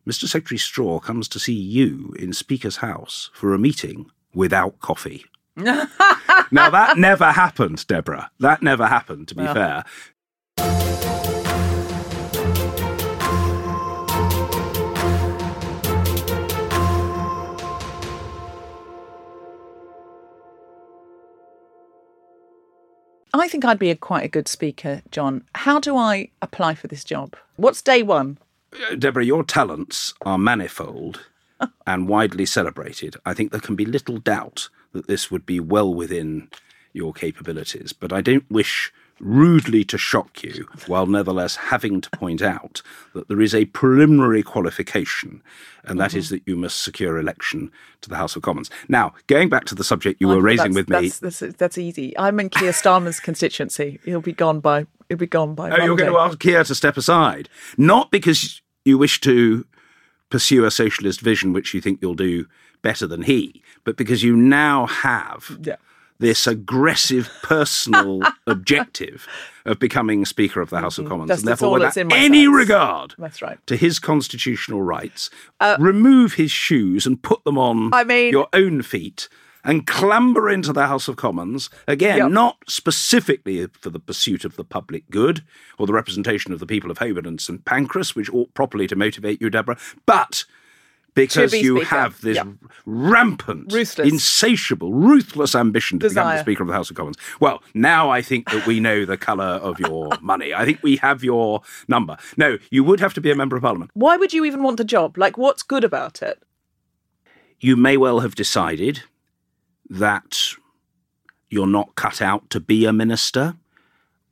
Mr. 0.06 0.28
Secretary 0.28 0.59
Straw 0.59 0.99
comes 0.99 1.28
to 1.28 1.38
see 1.38 1.54
you 1.54 2.14
in 2.18 2.32
Speaker's 2.32 2.76
House 2.76 3.30
for 3.32 3.54
a 3.54 3.59
meeting 3.59 4.11
without 4.35 4.80
coffee. 4.80 5.25
now, 5.56 5.88
that 6.50 6.94
never 6.97 7.32
happened, 7.32 7.87
Deborah. 7.87 8.30
That 8.40 8.62
never 8.62 8.87
happened, 8.87 9.28
to 9.28 9.35
be 9.35 9.44
fair. 9.44 9.85
Think 23.52 23.66
I'd 23.66 23.78
be 23.78 23.90
a, 23.90 23.97
quite 23.97 24.25
a 24.25 24.28
good 24.28 24.49
speaker, 24.49 25.02
John. 25.11 25.44
How 25.54 25.78
do 25.78 25.94
I 25.94 26.30
apply 26.40 26.75
for 26.75 26.87
this 26.87 27.04
job? 27.04 27.37
What's 27.56 27.82
day 27.82 28.02
one? 28.02 28.38
Uh, 28.73 28.94
Deborah, 28.94 29.26
your 29.26 29.44
talents 29.44 30.14
are 30.23 30.38
manifold 30.38 31.21
and 31.87 32.09
widely 32.09 32.47
celebrated. 32.47 33.16
I 33.26 33.35
think 33.35 33.52
there 33.52 33.61
can 33.61 33.76
be 33.76 33.85
little 33.85 34.16
doubt 34.16 34.71
that 34.92 35.06
this 35.06 35.30
would 35.30 35.44
be 35.44 35.61
well 35.61 35.92
within 35.92 36.49
your 36.94 37.12
capabilities, 37.12 37.92
but 37.92 38.11
I 38.11 38.23
don't 38.23 38.50
wish 38.50 38.90
rudely 39.22 39.84
to 39.84 39.96
shock 39.96 40.42
you, 40.42 40.66
while 40.86 41.06
nevertheless 41.06 41.56
having 41.56 42.00
to 42.00 42.10
point 42.10 42.42
out 42.42 42.82
that 43.14 43.28
there 43.28 43.40
is 43.40 43.54
a 43.54 43.64
preliminary 43.66 44.42
qualification, 44.42 45.42
and 45.84 45.98
that 45.98 46.14
is 46.14 46.26
mm-hmm. 46.26 46.34
that 46.34 46.42
you 46.46 46.56
must 46.56 46.82
secure 46.82 47.18
election 47.18 47.70
to 48.00 48.10
the 48.10 48.16
House 48.16 48.36
of 48.36 48.42
Commons. 48.42 48.68
Now, 48.88 49.14
going 49.28 49.48
back 49.48 49.64
to 49.66 49.74
the 49.74 49.84
subject 49.84 50.20
you 50.20 50.28
were 50.28 50.40
raising 50.40 50.74
with 50.74 50.88
me. 50.88 51.08
That's, 51.08 51.38
that's, 51.38 51.56
that's 51.56 51.78
easy. 51.78 52.16
I'm 52.18 52.40
in 52.40 52.50
Keir 52.50 52.72
Starmer's 52.72 53.20
constituency. 53.20 54.00
He'll 54.04 54.20
be 54.20 54.32
gone 54.32 54.60
by. 54.60 54.86
He'll 55.08 55.18
be 55.18 55.26
gone 55.26 55.54
by. 55.54 55.70
Oh, 55.70 55.84
you're 55.84 55.96
going 55.96 56.12
to 56.12 56.18
ask 56.18 56.38
Keir 56.38 56.64
to 56.64 56.74
step 56.74 56.96
aside, 56.96 57.48
not 57.78 58.10
because 58.10 58.60
you 58.84 58.98
wish 58.98 59.20
to 59.20 59.64
pursue 60.30 60.64
a 60.64 60.70
socialist 60.70 61.20
vision, 61.20 61.52
which 61.52 61.74
you 61.74 61.80
think 61.80 62.00
you'll 62.02 62.14
do 62.14 62.46
better 62.82 63.06
than 63.06 63.22
he, 63.22 63.62
but 63.84 63.96
because 63.96 64.22
you 64.22 64.34
now 64.34 64.86
have 64.86 65.58
Yeah. 65.62 65.76
This 66.22 66.46
aggressive 66.46 67.28
personal 67.42 68.20
objective 68.46 69.26
of 69.66 69.78
becoming 69.78 70.24
Speaker 70.24 70.60
of 70.62 70.70
the 70.70 70.78
House 70.80 70.96
of 70.98 71.06
Commons, 71.06 71.28
Mm-hmm. 71.28 71.28
That's- 71.28 71.40
and 71.40 71.48
therefore, 71.48 71.72
without 71.74 71.96
in 71.96 72.12
any 72.12 72.44
sights. 72.46 72.56
regard 72.56 73.14
That's 73.18 73.42
right. 73.42 73.58
Uh, 73.58 73.66
to 73.66 73.76
his 73.76 73.98
constitutional 73.98 74.82
rights, 74.82 75.28
remove 75.78 76.34
his 76.34 76.50
shoes 76.50 77.06
and 77.06 77.20
put 77.22 77.44
them 77.44 77.58
on 77.58 77.92
I 77.92 78.04
mean- 78.04 78.32
your 78.32 78.48
own 78.54 78.82
feet. 78.82 79.28
And 79.64 79.86
clamber 79.86 80.50
into 80.50 80.72
the 80.72 80.88
House 80.88 81.06
of 81.06 81.14
Commons, 81.14 81.70
again, 81.86 82.16
Yep. 82.18 82.30
not 82.32 82.56
specifically 82.68 83.64
for 83.80 83.90
the 83.90 84.00
pursuit 84.00 84.44
of 84.44 84.56
the 84.56 84.64
public 84.64 85.08
good 85.08 85.44
or 85.78 85.86
the 85.86 85.92
representation 85.92 86.52
of 86.52 86.58
the 86.58 86.66
people 86.66 86.90
of 86.90 86.98
Holborn 86.98 87.26
and 87.26 87.40
St 87.40 87.64
Pancras, 87.64 88.16
which 88.16 88.28
ought 88.32 88.52
properly 88.54 88.88
to 88.88 88.96
motivate 88.96 89.40
you, 89.40 89.50
Deborah, 89.50 89.78
but 90.04 90.44
because 91.14 91.50
be 91.52 91.59
you 91.61 91.76
Speaker. 91.78 91.95
have 91.97 92.21
this 92.23 92.37
Yep. 92.37 92.47
rampant, 92.87 93.73
Ruthless. 93.73 94.09
insatiable, 94.11 94.92
ruthless 94.92 95.54
ambition 95.54 95.99
to 95.99 96.09
become 96.09 96.28
the 96.28 96.40
Speaker 96.40 96.62
of 96.62 96.69
the 96.69 96.75
House 96.75 96.88
of 96.90 96.97
Commons. 96.97 97.16
Well, 97.40 97.62
now 97.75 98.11
I 98.11 98.23
think 98.23 98.50
that 98.50 98.66
we 98.66 98.81
know 98.81 99.04
the 99.04 99.16
colour 99.16 99.45
of 99.45 99.78
your 99.78 100.11
money. 100.23 100.54
I 100.54 100.64
think 100.64 100.83
we 100.83 100.97
have 100.97 101.23
your 101.23 101.62
number. 101.88 102.16
No, 102.37 102.59
you 102.71 102.83
would 102.85 103.00
have 103.00 103.14
to 103.14 103.21
be 103.21 103.31
a 103.31 103.35
Member 103.35 103.57
of 103.57 103.62
Parliament. 103.62 103.90
Why 103.95 104.16
would 104.16 104.33
you 104.33 104.45
even 104.45 104.62
want 104.62 104.76
the 104.78 104.85
job? 104.85 105.19
Like, 105.19 105.37
what's 105.37 105.62
good 105.62 105.85
about 105.85 106.23
it? 106.23 106.42
You 107.61 107.76
may 107.76 107.97
well 107.97 108.21
have 108.21 108.35
decided 108.35 109.02
that 109.88 110.54
you're 111.50 111.66
not 111.66 111.95
cut 111.95 112.23
out 112.23 112.49
to 112.50 112.59
be 112.61 112.87
a 112.87 112.92
minister, 112.92 113.54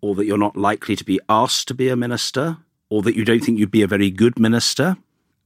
or 0.00 0.14
that 0.14 0.24
you're 0.24 0.38
not 0.38 0.56
likely 0.56 0.96
to 0.96 1.04
be 1.04 1.20
asked 1.28 1.68
to 1.68 1.74
be 1.74 1.88
a 1.90 1.96
minister, 1.96 2.56
or 2.88 3.02
that 3.02 3.14
you 3.14 3.24
don't 3.24 3.40
think 3.44 3.58
you'd 3.58 3.70
be 3.70 3.82
a 3.82 3.86
very 3.86 4.10
good 4.10 4.38
minister. 4.38 4.96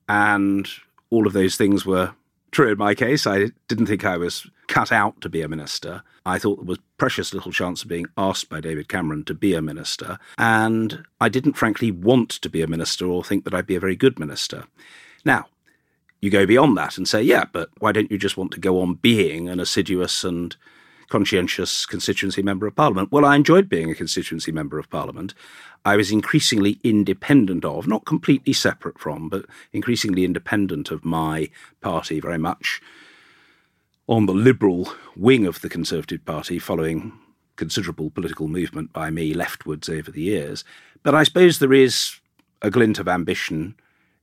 And 0.09 0.69
all 1.15 1.27
of 1.27 1.33
those 1.33 1.57
things 1.57 1.87
were 1.87 2.13
true 2.51 2.73
in 2.73 2.79
my 2.79 2.95
case. 2.95 3.27
I 3.27 3.51
didn't 3.69 3.87
think 3.87 4.05
I 4.05 4.17
was 4.17 4.49
cut 4.67 4.93
out 4.93 5.21
to 5.21 5.29
be 5.29 5.43
a 5.43 5.49
minister. 5.49 6.03
I 6.27 6.39
thought 6.39 6.57
there 6.57 6.65
was 6.65 6.79
precious 6.99 7.35
little 7.35 7.53
chance 7.53 7.83
of 7.83 7.89
being 7.89 8.07
asked 8.17 8.49
by 8.49 8.61
David 8.61 8.89
Cameron 8.89 9.25
to 9.25 9.35
be 9.35 9.55
a 9.55 9.63
minister. 9.63 10.19
And 10.39 11.05
I 11.21 11.29
didn't 11.29 11.55
frankly 11.55 11.91
want 11.91 12.31
to 12.31 12.49
be 12.49 12.63
a 12.63 12.67
minister 12.67 13.07
or 13.07 13.23
think 13.23 13.45
that 13.45 13.55
I'd 13.55 13.67
be 13.67 13.77
a 13.77 13.81
very 13.81 13.97
good 13.97 14.19
minister. 14.19 14.65
Now, 15.25 15.47
you 16.21 16.31
go 16.31 16.47
beyond 16.47 16.77
that 16.79 16.97
and 16.97 17.07
say, 17.07 17.23
yeah, 17.23 17.45
but 17.53 17.71
why 17.79 17.93
don't 17.93 18.11
you 18.11 18.19
just 18.19 18.37
want 18.37 18.53
to 18.53 18.61
go 18.61 18.81
on 18.81 18.95
being 18.95 19.49
an 19.49 19.61
assiduous 19.61 20.25
and 20.25 20.57
conscientious 21.15 21.87
constituency 21.87 22.43
member 22.43 22.67
of 22.67 22.75
parliament? 22.75 23.13
Well, 23.13 23.25
I 23.25 23.37
enjoyed 23.37 23.69
being 23.69 23.89
a 23.89 23.95
constituency 23.95 24.51
member 24.51 24.81
of 24.81 24.91
parliament. 24.91 25.33
I 25.85 25.95
was 25.95 26.11
increasingly 26.11 26.81
independent 26.83 27.65
of, 27.65 27.87
not 27.87 28.05
completely 28.05 28.53
separate 28.53 28.99
from, 28.99 29.29
but 29.29 29.45
increasingly 29.73 30.25
independent 30.25 30.91
of 30.91 31.05
my 31.05 31.51
party 31.81 32.19
very 32.19 32.39
much 32.39 32.83
on 34.09 34.27
the 34.27 34.35
liberal 34.35 34.93
wing 35.15 35.47
of 35.47 35.61
the 35.61 35.69
Conservative 35.69 36.25
Party 36.25 36.59
following 36.59 37.13
considerable 37.55 38.11
political 38.11 38.49
movement 38.49 38.93
by 38.93 39.09
me 39.09 39.33
leftwards 39.35 39.89
over 39.89 40.11
the 40.11 40.23
years. 40.23 40.65
But 41.05 41.15
I 41.15 41.23
suppose 41.23 41.61
there 41.61 41.73
is 41.73 42.19
a 42.61 42.73
glint 42.73 42.99
of 42.99 43.07
ambition 43.07 43.77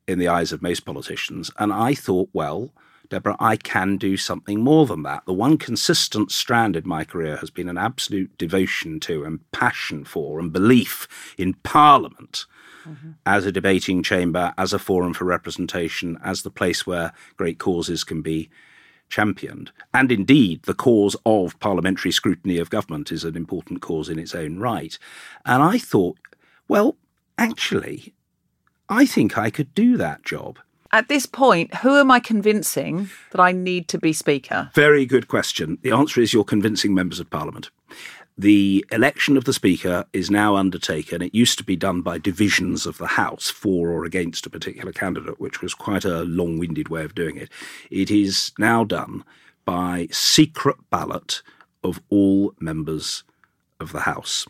in 0.09 0.19
the 0.19 0.27
eyes 0.27 0.51
of 0.51 0.61
most 0.61 0.83
politicians. 0.83 1.51
And 1.57 1.71
I 1.71 1.93
thought, 1.93 2.27
well, 2.33 2.73
Deborah, 3.11 3.35
I 3.41 3.57
can 3.57 3.97
do 3.97 4.15
something 4.15 4.61
more 4.61 4.85
than 4.85 5.03
that. 5.03 5.25
The 5.25 5.33
one 5.33 5.57
consistent 5.57 6.31
strand 6.31 6.77
in 6.77 6.87
my 6.87 7.03
career 7.03 7.35
has 7.37 7.49
been 7.49 7.67
an 7.67 7.77
absolute 7.77 8.37
devotion 8.37 9.01
to 9.01 9.25
and 9.25 9.51
passion 9.51 10.05
for 10.05 10.39
and 10.39 10.53
belief 10.53 11.35
in 11.37 11.55
Parliament 11.55 12.45
mm-hmm. 12.87 13.11
as 13.25 13.45
a 13.45 13.51
debating 13.51 14.01
chamber, 14.01 14.53
as 14.57 14.71
a 14.71 14.79
forum 14.79 15.13
for 15.13 15.25
representation, 15.25 16.17
as 16.23 16.43
the 16.43 16.49
place 16.49 16.87
where 16.87 17.11
great 17.35 17.59
causes 17.59 18.05
can 18.05 18.21
be 18.21 18.49
championed. 19.09 19.73
And 19.93 20.09
indeed, 20.09 20.63
the 20.63 20.73
cause 20.73 21.17
of 21.25 21.59
parliamentary 21.59 22.13
scrutiny 22.13 22.59
of 22.59 22.69
government 22.69 23.11
is 23.11 23.25
an 23.25 23.35
important 23.35 23.81
cause 23.81 24.07
in 24.07 24.19
its 24.19 24.33
own 24.33 24.57
right. 24.57 24.97
And 25.45 25.61
I 25.61 25.79
thought, 25.79 26.17
well, 26.69 26.95
actually, 27.37 28.13
I 28.87 29.05
think 29.05 29.37
I 29.37 29.49
could 29.49 29.75
do 29.75 29.97
that 29.97 30.23
job. 30.23 30.59
At 30.93 31.07
this 31.07 31.25
point, 31.25 31.75
who 31.75 31.95
am 31.97 32.11
I 32.11 32.19
convincing 32.19 33.09
that 33.31 33.39
I 33.39 33.53
need 33.53 33.87
to 33.89 33.97
be 33.97 34.11
Speaker? 34.11 34.71
Very 34.73 35.05
good 35.05 35.29
question. 35.29 35.77
The 35.83 35.91
answer 35.91 36.19
is 36.19 36.33
you're 36.33 36.43
convincing 36.43 36.93
members 36.93 37.21
of 37.21 37.29
Parliament. 37.29 37.69
The 38.37 38.85
election 38.91 39.37
of 39.37 39.45
the 39.45 39.53
Speaker 39.53 40.03
is 40.11 40.29
now 40.29 40.57
undertaken. 40.57 41.21
It 41.21 41.33
used 41.33 41.57
to 41.59 41.63
be 41.63 41.77
done 41.77 42.01
by 42.01 42.17
divisions 42.17 42.85
of 42.85 42.97
the 42.97 43.07
House 43.07 43.49
for 43.49 43.89
or 43.89 44.03
against 44.03 44.45
a 44.45 44.49
particular 44.49 44.91
candidate, 44.91 45.39
which 45.39 45.61
was 45.61 45.73
quite 45.73 46.03
a 46.03 46.23
long 46.23 46.59
winded 46.59 46.89
way 46.89 47.05
of 47.05 47.15
doing 47.15 47.37
it. 47.37 47.49
It 47.89 48.11
is 48.11 48.51
now 48.57 48.83
done 48.83 49.23
by 49.63 50.09
secret 50.11 50.75
ballot 50.89 51.41
of 51.85 52.01
all 52.09 52.53
members 52.59 53.23
of 53.79 53.93
the 53.93 54.01
House. 54.01 54.45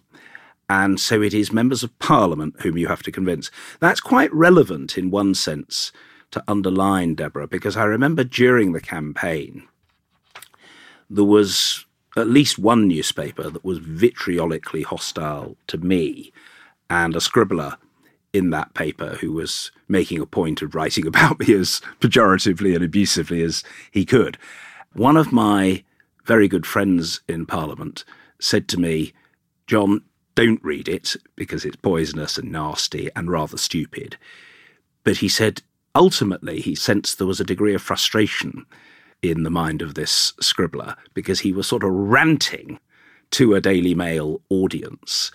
And 0.67 0.99
so 0.99 1.21
it 1.21 1.35
is 1.35 1.51
members 1.51 1.83
of 1.83 1.97
Parliament 1.99 2.55
whom 2.61 2.79
you 2.79 2.87
have 2.87 3.03
to 3.03 3.11
convince. 3.11 3.51
That's 3.79 4.01
quite 4.01 4.33
relevant 4.33 4.97
in 4.97 5.11
one 5.11 5.35
sense 5.35 5.91
to 6.31 6.43
underline, 6.47 7.15
Deborah, 7.15 7.47
because 7.47 7.77
I 7.77 7.83
remember 7.83 8.23
during 8.23 8.71
the 8.71 8.81
campaign, 8.81 9.67
there 11.09 11.25
was 11.25 11.85
at 12.17 12.27
least 12.27 12.59
one 12.59 12.87
newspaper 12.87 13.49
that 13.49 13.63
was 13.63 13.79
vitriolically 13.79 14.83
hostile 14.83 15.55
to 15.67 15.77
me 15.77 16.31
and 16.89 17.15
a 17.15 17.19
scribbler 17.19 17.77
in 18.33 18.49
that 18.49 18.73
paper 18.73 19.17
who 19.21 19.31
was 19.31 19.71
making 19.87 20.19
a 20.19 20.25
point 20.25 20.61
of 20.61 20.75
writing 20.75 21.07
about 21.07 21.39
me 21.39 21.53
as 21.53 21.81
pejoratively 21.99 22.75
and 22.75 22.83
abusively 22.83 23.41
as 23.41 23.63
he 23.91 24.05
could. 24.05 24.37
One 24.93 25.17
of 25.17 25.31
my 25.31 25.83
very 26.25 26.47
good 26.47 26.65
friends 26.65 27.21
in 27.27 27.45
Parliament 27.45 28.03
said 28.39 28.67
to 28.69 28.79
me, 28.79 29.13
John, 29.67 30.03
don't 30.35 30.63
read 30.63 30.87
it 30.87 31.15
because 31.35 31.65
it's 31.65 31.75
poisonous 31.77 32.37
and 32.37 32.51
nasty 32.51 33.09
and 33.15 33.29
rather 33.29 33.57
stupid. 33.57 34.17
But 35.03 35.17
he 35.17 35.29
said, 35.29 35.61
ultimately, 35.95 36.61
he 36.61 36.75
sensed 36.75 37.17
there 37.17 37.27
was 37.27 37.39
a 37.39 37.45
degree 37.45 37.73
of 37.73 37.81
frustration 37.81 38.65
in 39.21 39.43
the 39.43 39.49
mind 39.49 39.81
of 39.81 39.93
this 39.93 40.33
scribbler 40.41 40.95
because 41.13 41.41
he 41.41 41.53
was 41.53 41.67
sort 41.67 41.83
of 41.83 41.91
ranting 41.91 42.79
to 43.31 43.55
a 43.55 43.61
Daily 43.61 43.95
Mail 43.95 44.41
audience. 44.49 45.31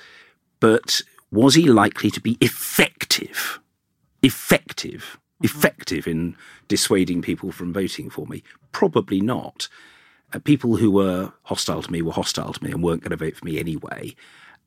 But 0.61 1.03
was 1.31 1.55
he 1.55 1.67
likely 1.67 2.11
to 2.11 2.21
be 2.21 2.37
effective? 2.41 3.61
Effective? 4.23 5.19
Mm-hmm. 5.43 5.45
Effective 5.45 6.07
in 6.07 6.37
dissuading 6.69 7.23
people 7.23 7.53
from 7.53 7.73
voting 7.73 8.11
for 8.11 8.27
me? 8.27 8.43
Probably 8.73 9.21
not. 9.21 9.69
Uh, 10.33 10.39
people 10.39 10.77
who 10.77 10.91
were 10.91 11.33
hostile 11.43 11.83
to 11.83 11.93
me 11.93 12.03
were 12.03 12.13
hostile 12.13 12.53
to 12.53 12.65
me 12.65 12.71
and 12.71 12.83
weren't 12.83 13.03
going 13.03 13.17
to 13.17 13.25
vote 13.25 13.37
for 13.37 13.45
me 13.45 13.59
anyway. 13.59 14.15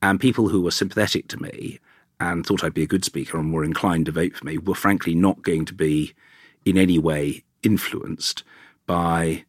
And 0.01 0.19
people 0.19 0.47
who 0.47 0.61
were 0.61 0.71
sympathetic 0.71 1.27
to 1.29 1.41
me 1.41 1.79
and 2.19 2.45
thought 2.45 2.63
I'd 2.63 2.73
be 2.73 2.83
a 2.83 2.87
good 2.87 3.05
speaker 3.05 3.37
and 3.37 3.53
were 3.53 3.63
inclined 3.63 4.05
to 4.07 4.11
vote 4.11 4.35
for 4.35 4.45
me 4.45 4.57
were 4.57 4.75
frankly 4.75 5.15
not 5.15 5.41
going 5.41 5.65
to 5.65 5.73
be 5.73 6.13
in 6.65 6.77
any 6.77 6.99
way 6.99 7.43
influenced 7.63 8.43
by 8.85 9.45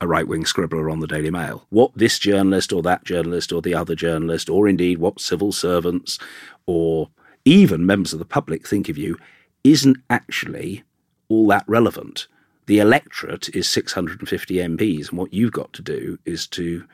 a 0.00 0.06
right 0.06 0.26
wing 0.26 0.44
scribbler 0.44 0.90
on 0.90 1.00
the 1.00 1.06
Daily 1.06 1.30
Mail. 1.30 1.66
What 1.70 1.92
this 1.94 2.18
journalist 2.18 2.72
or 2.72 2.82
that 2.82 3.04
journalist 3.04 3.52
or 3.52 3.62
the 3.62 3.74
other 3.74 3.94
journalist, 3.94 4.48
or 4.48 4.68
indeed 4.68 4.98
what 4.98 5.20
civil 5.20 5.52
servants 5.52 6.18
or 6.66 7.10
even 7.44 7.86
members 7.86 8.12
of 8.12 8.18
the 8.18 8.24
public 8.24 8.66
think 8.66 8.88
of 8.88 8.98
you, 8.98 9.18
isn't 9.62 9.98
actually 10.10 10.82
all 11.28 11.46
that 11.48 11.64
relevant. 11.66 12.26
The 12.66 12.78
electorate 12.78 13.54
is 13.54 13.68
650 13.68 14.54
MPs, 14.54 15.10
and 15.10 15.18
what 15.18 15.32
you've 15.32 15.52
got 15.52 15.72
to 15.74 15.82
do 15.82 16.18
is 16.24 16.46
to 16.48 16.84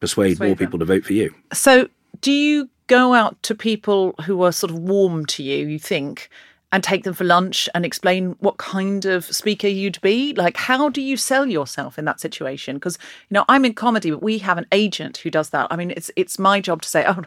persuade, 0.00 0.32
persuade 0.34 0.38
more 0.38 0.48
them. 0.48 0.58
people 0.58 0.78
to 0.78 0.84
vote 0.84 1.04
for 1.04 1.12
you. 1.12 1.34
So, 1.52 1.88
do 2.20 2.30
you 2.30 2.68
go 2.86 3.14
out 3.14 3.42
to 3.44 3.54
people 3.54 4.14
who 4.24 4.42
are 4.42 4.52
sort 4.52 4.70
of 4.70 4.78
warm 4.78 5.26
to 5.26 5.42
you, 5.42 5.66
you 5.66 5.78
think, 5.78 6.28
and 6.72 6.82
take 6.82 7.04
them 7.04 7.12
for 7.12 7.24
lunch 7.24 7.68
and 7.74 7.84
explain 7.84 8.34
what 8.40 8.56
kind 8.56 9.04
of 9.04 9.26
speaker 9.26 9.68
you'd 9.68 10.00
be? 10.00 10.32
Like, 10.32 10.56
how 10.56 10.88
do 10.88 11.02
you 11.02 11.18
sell 11.18 11.46
yourself 11.46 11.98
in 11.98 12.06
that 12.06 12.18
situation? 12.18 12.76
Because 12.76 12.98
you 13.28 13.34
know, 13.34 13.44
I'm 13.48 13.66
in 13.66 13.74
comedy, 13.74 14.10
but 14.10 14.22
we 14.22 14.38
have 14.38 14.56
an 14.56 14.66
agent 14.72 15.18
who 15.18 15.30
does 15.30 15.50
that. 15.50 15.68
I 15.70 15.76
mean, 15.76 15.90
it's 15.90 16.10
it's 16.16 16.38
my 16.38 16.60
job 16.60 16.80
to 16.82 16.88
say, 16.88 17.04
"Oh, 17.06 17.22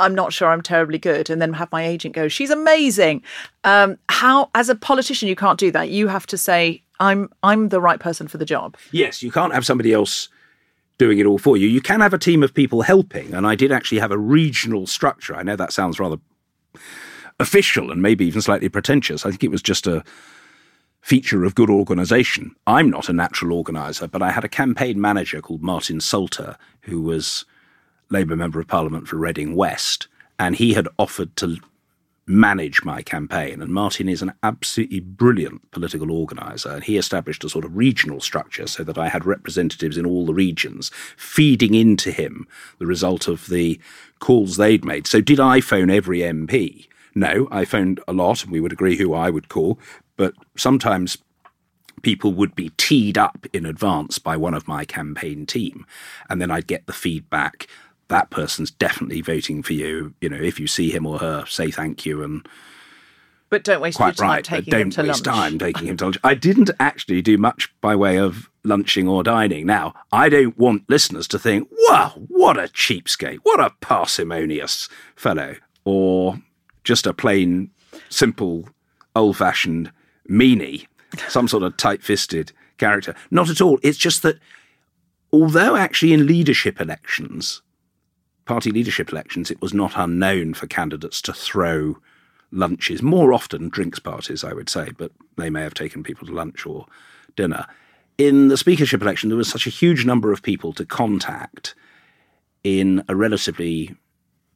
I'm 0.00 0.14
not 0.14 0.32
sure 0.32 0.48
I'm 0.48 0.62
terribly 0.62 0.98
good," 0.98 1.30
and 1.30 1.40
then 1.40 1.52
have 1.52 1.70
my 1.70 1.86
agent 1.86 2.16
go, 2.16 2.26
"She's 2.26 2.50
amazing." 2.50 3.22
Um, 3.62 3.96
how, 4.08 4.50
as 4.54 4.68
a 4.68 4.74
politician, 4.74 5.28
you 5.28 5.36
can't 5.36 5.58
do 5.58 5.70
that. 5.70 5.90
You 5.90 6.08
have 6.08 6.26
to 6.26 6.36
say, 6.36 6.82
"I'm 6.98 7.30
I'm 7.44 7.68
the 7.68 7.80
right 7.80 8.00
person 8.00 8.26
for 8.26 8.38
the 8.38 8.44
job." 8.44 8.76
Yes, 8.90 9.22
you 9.22 9.30
can't 9.30 9.54
have 9.54 9.64
somebody 9.64 9.92
else 9.92 10.28
doing 11.00 11.18
it 11.18 11.24
all 11.24 11.38
for 11.38 11.56
you. 11.56 11.66
You 11.66 11.80
can 11.80 12.02
have 12.02 12.12
a 12.12 12.18
team 12.18 12.42
of 12.42 12.52
people 12.52 12.82
helping, 12.82 13.32
and 13.32 13.46
I 13.46 13.54
did 13.54 13.72
actually 13.72 14.00
have 14.00 14.12
a 14.12 14.18
regional 14.18 14.86
structure. 14.86 15.34
I 15.34 15.42
know 15.42 15.56
that 15.56 15.72
sounds 15.72 15.98
rather 15.98 16.18
official 17.38 17.90
and 17.90 18.02
maybe 18.02 18.26
even 18.26 18.42
slightly 18.42 18.68
pretentious. 18.68 19.24
I 19.24 19.30
think 19.30 19.42
it 19.42 19.50
was 19.50 19.62
just 19.62 19.86
a 19.86 20.04
feature 21.00 21.46
of 21.46 21.54
good 21.54 21.70
organisation. 21.70 22.54
I'm 22.66 22.90
not 22.90 23.08
a 23.08 23.14
natural 23.14 23.56
organiser, 23.56 24.08
but 24.08 24.20
I 24.20 24.30
had 24.30 24.44
a 24.44 24.48
campaign 24.48 25.00
manager 25.00 25.40
called 25.40 25.62
Martin 25.62 26.00
Salter, 26.00 26.58
who 26.82 27.00
was 27.00 27.46
Labour 28.10 28.36
Member 28.36 28.60
of 28.60 28.68
Parliament 28.68 29.08
for 29.08 29.16
Reading 29.16 29.56
West, 29.56 30.06
and 30.38 30.54
he 30.54 30.74
had 30.74 30.86
offered 30.98 31.34
to 31.36 31.56
manage 32.26 32.84
my 32.84 33.02
campaign. 33.02 33.60
And 33.60 33.72
Martin 33.72 34.08
is 34.08 34.22
an 34.22 34.32
absolutely 34.42 35.00
brilliant 35.00 35.70
political 35.70 36.12
organiser. 36.12 36.70
And 36.70 36.84
he 36.84 36.96
established 36.96 37.44
a 37.44 37.48
sort 37.48 37.64
of 37.64 37.76
regional 37.76 38.20
structure 38.20 38.66
so 38.66 38.84
that 38.84 38.98
I 38.98 39.08
had 39.08 39.26
representatives 39.26 39.96
in 39.96 40.06
all 40.06 40.26
the 40.26 40.34
regions 40.34 40.90
feeding 41.16 41.74
into 41.74 42.10
him 42.10 42.46
the 42.78 42.86
result 42.86 43.28
of 43.28 43.48
the 43.48 43.80
calls 44.20 44.56
they'd 44.56 44.84
made. 44.84 45.06
So, 45.06 45.20
did 45.20 45.40
I 45.40 45.60
phone 45.60 45.90
every 45.90 46.20
MP? 46.20 46.86
No, 47.14 47.48
I 47.50 47.64
phoned 47.64 48.00
a 48.06 48.12
lot, 48.12 48.44
and 48.44 48.52
we 48.52 48.60
would 48.60 48.72
agree 48.72 48.96
who 48.96 49.14
I 49.14 49.30
would 49.30 49.48
call. 49.48 49.78
But 50.16 50.34
sometimes 50.56 51.18
people 52.02 52.32
would 52.32 52.54
be 52.54 52.70
teed 52.76 53.18
up 53.18 53.46
in 53.52 53.66
advance 53.66 54.18
by 54.18 54.36
one 54.36 54.54
of 54.54 54.68
my 54.68 54.84
campaign 54.84 55.46
team, 55.46 55.86
and 56.28 56.40
then 56.40 56.50
I'd 56.50 56.66
get 56.66 56.86
the 56.86 56.92
feedback. 56.92 57.66
That 58.10 58.30
person's 58.30 58.72
definitely 58.72 59.20
voting 59.20 59.62
for 59.62 59.72
you. 59.72 60.14
You 60.20 60.28
know, 60.28 60.36
if 60.36 60.58
you 60.58 60.66
see 60.66 60.90
him 60.90 61.06
or 61.06 61.18
her, 61.20 61.46
say 61.46 61.70
thank 61.70 62.04
you 62.04 62.22
and. 62.22 62.46
But 63.50 63.64
don't 63.64 63.80
waste 63.80 63.96
quite 63.96 64.18
your 64.18 64.26
time 64.26 64.28
right, 64.28 64.44
taking 64.44 64.70
don't 64.70 64.80
him 64.82 64.90
to 64.90 65.02
waste 65.02 65.26
lunch. 65.26 65.36
time 65.36 65.58
taking 65.58 65.86
him 65.86 65.96
to 65.96 66.04
lunch. 66.04 66.18
I 66.22 66.34
didn't 66.34 66.70
actually 66.78 67.22
do 67.22 67.38
much 67.38 67.72
by 67.80 67.96
way 67.96 68.18
of 68.18 68.50
lunching 68.64 69.08
or 69.08 69.22
dining. 69.22 69.64
Now, 69.64 69.94
I 70.12 70.28
don't 70.28 70.58
want 70.58 70.90
listeners 70.90 71.26
to 71.28 71.38
think, 71.38 71.68
"Wow, 71.88 72.14
what 72.28 72.56
a 72.58 72.62
cheapskate! 72.62 73.38
What 73.44 73.60
a 73.60 73.70
parsimonious 73.80 74.88
fellow!" 75.16 75.56
or 75.84 76.40
just 76.84 77.06
a 77.06 77.14
plain, 77.14 77.70
simple, 78.08 78.68
old 79.14 79.36
fashioned 79.36 79.92
meanie, 80.28 80.86
some 81.28 81.48
sort 81.48 81.62
of 81.62 81.76
tight 81.76 82.02
fisted 82.02 82.52
character. 82.76 83.14
Not 83.30 83.50
at 83.50 83.60
all. 83.60 83.78
It's 83.82 83.98
just 83.98 84.22
that 84.22 84.38
although 85.32 85.76
actually 85.76 86.12
in 86.12 86.26
leadership 86.26 86.80
elections, 86.80 87.62
party 88.50 88.72
leadership 88.72 89.12
elections, 89.12 89.48
it 89.48 89.62
was 89.62 89.72
not 89.72 89.92
unknown 89.94 90.52
for 90.52 90.66
candidates 90.66 91.22
to 91.22 91.32
throw 91.32 91.96
lunches, 92.50 93.00
more 93.00 93.32
often 93.32 93.68
drinks 93.68 94.00
parties, 94.00 94.42
I 94.42 94.52
would 94.52 94.68
say, 94.68 94.88
but 94.98 95.12
they 95.36 95.50
may 95.50 95.62
have 95.62 95.72
taken 95.72 96.02
people 96.02 96.26
to 96.26 96.32
lunch 96.32 96.66
or 96.66 96.86
dinner. 97.36 97.64
In 98.18 98.48
the 98.48 98.56
speakership 98.56 99.02
election, 99.02 99.28
there 99.30 99.36
was 99.36 99.48
such 99.48 99.68
a 99.68 99.70
huge 99.70 100.04
number 100.04 100.32
of 100.32 100.42
people 100.42 100.72
to 100.72 100.84
contact 100.84 101.76
in 102.64 103.04
a 103.08 103.14
relatively 103.14 103.94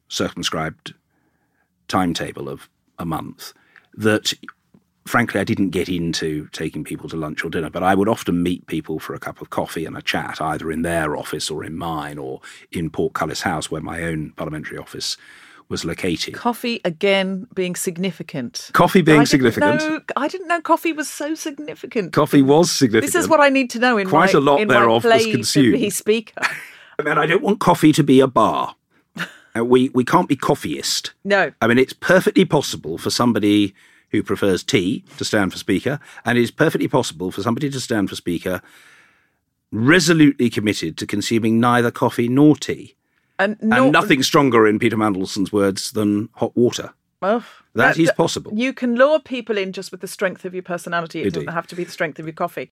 circumscribed 0.09 0.93
timetable 1.87 2.49
of 2.49 2.67
a 2.99 3.05
month 3.05 3.53
that 3.93 4.33
frankly 5.05 5.39
I 5.39 5.43
didn't 5.43 5.69
get 5.69 5.89
into 5.89 6.47
taking 6.51 6.83
people 6.83 7.09
to 7.09 7.15
lunch 7.15 7.43
or 7.43 7.49
dinner, 7.49 7.69
but 7.69 7.83
I 7.83 7.95
would 7.95 8.09
often 8.09 8.43
meet 8.43 8.67
people 8.67 8.99
for 8.99 9.13
a 9.13 9.19
cup 9.19 9.41
of 9.41 9.49
coffee 9.49 9.85
and 9.85 9.97
a 9.97 10.01
chat, 10.01 10.41
either 10.41 10.71
in 10.71 10.81
their 10.81 11.15
office 11.15 11.49
or 11.49 11.63
in 11.63 11.77
mine 11.77 12.17
or 12.17 12.41
in 12.71 12.89
Portcullis 12.89 13.41
House, 13.41 13.69
where 13.69 13.81
my 13.81 14.03
own 14.03 14.31
parliamentary 14.31 14.77
office 14.77 15.17
was 15.67 15.83
located. 15.83 16.35
Coffee 16.35 16.79
again 16.85 17.47
being 17.55 17.75
significant. 17.75 18.69
Coffee 18.73 19.01
being 19.01 19.21
I 19.21 19.23
significant. 19.23 19.81
Know, 19.81 20.01
I 20.15 20.27
didn't 20.27 20.47
know 20.47 20.61
coffee 20.61 20.93
was 20.93 21.09
so 21.09 21.33
significant. 21.33 22.13
Coffee 22.13 22.41
was 22.41 22.71
significant. 22.71 23.13
This 23.13 23.19
is 23.19 23.27
what 23.27 23.39
I 23.39 23.49
need 23.49 23.69
to 23.71 23.79
know 23.79 23.97
in 23.97 24.07
Quite 24.07 24.33
my, 24.33 24.39
a 24.39 24.41
lot 24.41 24.67
thereof 24.67 25.03
was 25.03 25.25
consumed. 25.25 25.73
Be 25.73 25.89
speaker. 25.89 26.41
I 26.99 27.03
mean, 27.03 27.17
I 27.17 27.25
don't 27.25 27.43
want 27.43 27.59
coffee 27.59 27.91
to 27.93 28.03
be 28.03 28.19
a 28.19 28.27
bar. 28.27 28.75
Uh, 29.57 29.63
we 29.63 29.87
we 29.93 30.03
can't 30.03 30.27
be 30.27 30.35
coffeeist. 30.35 31.13
No. 31.23 31.49
I 31.61 31.67
mean, 31.67 31.77
it's 31.77 31.93
perfectly 31.93 32.43
possible 32.43 32.97
for 32.97 33.09
somebody 33.09 33.73
who 34.11 34.23
prefers 34.23 34.63
tea 34.63 35.03
to 35.17 35.25
stand 35.25 35.51
for 35.51 35.57
speaker, 35.57 35.99
and 36.23 36.37
it's 36.37 36.51
perfectly 36.51 36.87
possible 36.87 37.31
for 37.31 37.41
somebody 37.41 37.69
to 37.69 37.79
stand 37.79 38.09
for 38.09 38.15
speaker 38.15 38.61
resolutely 39.71 40.49
committed 40.49 40.97
to 40.97 41.05
consuming 41.05 41.59
neither 41.59 41.91
coffee 41.91 42.27
nor 42.27 42.55
tea. 42.55 42.95
And, 43.37 43.57
And 43.61 43.91
nothing 43.91 44.23
stronger, 44.23 44.65
in 44.65 44.79
Peter 44.79 44.95
Mandelson's 44.95 45.51
words, 45.51 45.91
than 45.91 46.29
hot 46.35 46.55
water. 46.55 46.93
Oh, 47.21 47.45
That 47.73 47.97
is 47.97 48.11
possible. 48.11 48.53
You 48.55 48.71
can 48.71 48.95
lure 48.95 49.19
people 49.19 49.57
in 49.57 49.73
just 49.73 49.91
with 49.91 50.01
the 50.01 50.07
strength 50.07 50.45
of 50.45 50.53
your 50.53 50.63
personality. 50.63 51.19
It 51.19 51.27
Indeed. 51.27 51.39
doesn't 51.39 51.53
have 51.53 51.67
to 51.67 51.75
be 51.75 51.83
the 51.83 51.91
strength 51.91 52.19
of 52.19 52.25
your 52.25 52.33
coffee. 52.33 52.71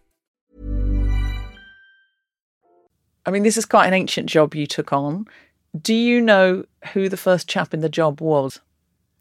I 3.25 3.31
mean, 3.31 3.43
this 3.43 3.57
is 3.57 3.65
quite 3.65 3.87
an 3.87 3.93
ancient 3.93 4.29
job 4.29 4.55
you 4.55 4.65
took 4.65 4.91
on. 4.91 5.27
Do 5.79 5.93
you 5.93 6.19
know 6.19 6.65
who 6.93 7.07
the 7.07 7.17
first 7.17 7.47
chap 7.47 7.73
in 7.73 7.81
the 7.81 7.89
job 7.89 8.19
was 8.19 8.59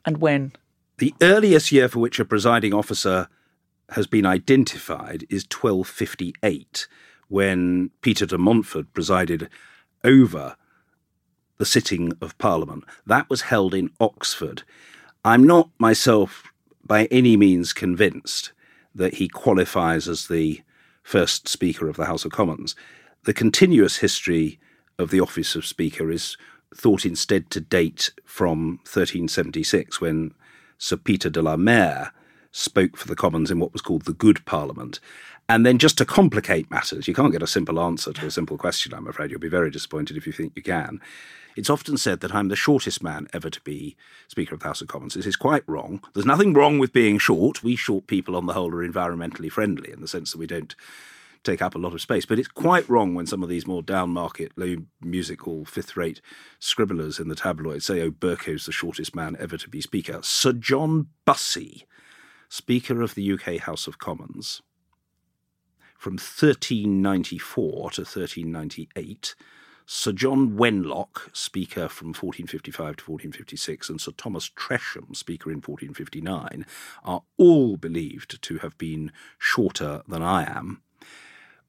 and 0.04 0.18
when? 0.18 0.52
The 0.98 1.14
earliest 1.22 1.70
year 1.72 1.88
for 1.88 1.98
which 1.98 2.18
a 2.18 2.24
presiding 2.24 2.74
officer 2.74 3.28
has 3.90 4.06
been 4.06 4.26
identified 4.26 5.24
is 5.28 5.44
1258, 5.44 6.86
when 7.28 7.90
Peter 8.02 8.26
de 8.26 8.38
Montfort 8.38 8.92
presided 8.94 9.48
over 10.04 10.56
the 11.58 11.66
sitting 11.66 12.12
of 12.20 12.38
Parliament. 12.38 12.84
That 13.06 13.28
was 13.28 13.42
held 13.42 13.74
in 13.74 13.90
Oxford. 14.00 14.62
I'm 15.24 15.44
not 15.44 15.68
myself 15.78 16.44
by 16.84 17.04
any 17.06 17.36
means 17.36 17.72
convinced 17.72 18.52
that 18.94 19.14
he 19.14 19.28
qualifies 19.28 20.08
as 20.08 20.28
the 20.28 20.62
first 21.02 21.48
Speaker 21.48 21.88
of 21.88 21.96
the 21.96 22.06
House 22.06 22.24
of 22.24 22.32
Commons. 22.32 22.74
The 23.24 23.34
continuous 23.34 23.98
history 23.98 24.58
of 24.98 25.10
the 25.10 25.20
office 25.20 25.54
of 25.54 25.66
Speaker 25.66 26.10
is 26.10 26.38
thought 26.74 27.04
instead 27.04 27.50
to 27.50 27.60
date 27.60 28.12
from 28.24 28.78
1376 28.84 30.00
when 30.00 30.32
Sir 30.78 30.96
Peter 30.96 31.28
de 31.28 31.42
la 31.42 31.56
Mare 31.56 32.12
spoke 32.50 32.96
for 32.96 33.06
the 33.06 33.14
Commons 33.14 33.50
in 33.50 33.60
what 33.60 33.74
was 33.74 33.82
called 33.82 34.06
the 34.06 34.14
Good 34.14 34.46
Parliament. 34.46 35.00
And 35.50 35.66
then 35.66 35.76
just 35.76 35.98
to 35.98 36.06
complicate 36.06 36.70
matters, 36.70 37.08
you 37.08 37.12
can't 37.12 37.32
get 37.32 37.42
a 37.42 37.46
simple 37.46 37.78
answer 37.78 38.14
to 38.14 38.26
a 38.26 38.30
simple 38.30 38.56
question, 38.56 38.94
I'm 38.94 39.06
afraid. 39.06 39.30
You'll 39.30 39.38
be 39.38 39.48
very 39.48 39.70
disappointed 39.70 40.16
if 40.16 40.26
you 40.26 40.32
think 40.32 40.54
you 40.56 40.62
can. 40.62 40.98
It's 41.56 41.68
often 41.68 41.98
said 41.98 42.20
that 42.20 42.34
I'm 42.34 42.48
the 42.48 42.56
shortest 42.56 43.02
man 43.02 43.28
ever 43.34 43.50
to 43.50 43.60
be 43.60 43.96
Speaker 44.28 44.54
of 44.54 44.60
the 44.60 44.68
House 44.68 44.80
of 44.80 44.88
Commons. 44.88 45.12
This 45.12 45.26
is 45.26 45.36
quite 45.36 45.64
wrong. 45.66 46.02
There's 46.14 46.24
nothing 46.24 46.54
wrong 46.54 46.78
with 46.78 46.94
being 46.94 47.18
short. 47.18 47.62
We 47.62 47.76
short 47.76 48.06
people, 48.06 48.34
on 48.34 48.46
the 48.46 48.54
whole, 48.54 48.72
are 48.72 48.88
environmentally 48.88 49.52
friendly 49.52 49.92
in 49.92 50.00
the 50.00 50.08
sense 50.08 50.32
that 50.32 50.38
we 50.38 50.46
don't 50.46 50.74
take 51.44 51.62
up 51.62 51.74
a 51.74 51.78
lot 51.78 51.94
of 51.94 52.00
space. 52.00 52.26
But 52.26 52.38
it's 52.38 52.48
quite 52.48 52.88
wrong 52.88 53.14
when 53.14 53.26
some 53.26 53.42
of 53.42 53.48
these 53.48 53.66
more 53.66 53.82
down 53.82 54.10
market, 54.10 54.52
low 54.56 54.76
musical, 55.00 55.64
fifth 55.64 55.96
rate 55.96 56.20
scribblers 56.58 57.18
in 57.18 57.28
the 57.28 57.34
tabloids 57.34 57.86
say, 57.86 58.00
oh, 58.02 58.10
Bercow's 58.10 58.66
the 58.66 58.72
shortest 58.72 59.14
man 59.14 59.36
ever 59.38 59.56
to 59.56 59.68
be 59.68 59.80
Speaker. 59.80 60.20
Sir 60.22 60.52
John 60.52 61.08
Bussey, 61.24 61.86
Speaker 62.48 63.02
of 63.02 63.14
the 63.14 63.32
UK 63.32 63.58
House 63.58 63.86
of 63.86 63.98
Commons, 63.98 64.62
from 65.98 66.14
1394 66.14 67.90
to 67.92 68.00
1398. 68.02 69.34
Sir 69.92 70.12
John 70.12 70.56
Wenlock, 70.56 71.34
Speaker 71.36 71.88
from 71.88 72.08
1455 72.08 72.76
to 72.76 73.10
1456, 73.10 73.88
and 73.88 74.00
Sir 74.00 74.12
Thomas 74.12 74.48
Tresham, 74.48 75.16
Speaker 75.16 75.50
in 75.50 75.56
1459, 75.56 76.64
are 77.02 77.22
all 77.36 77.76
believed 77.76 78.40
to 78.42 78.58
have 78.58 78.78
been 78.78 79.10
shorter 79.36 80.02
than 80.06 80.22
I 80.22 80.44
am 80.44 80.82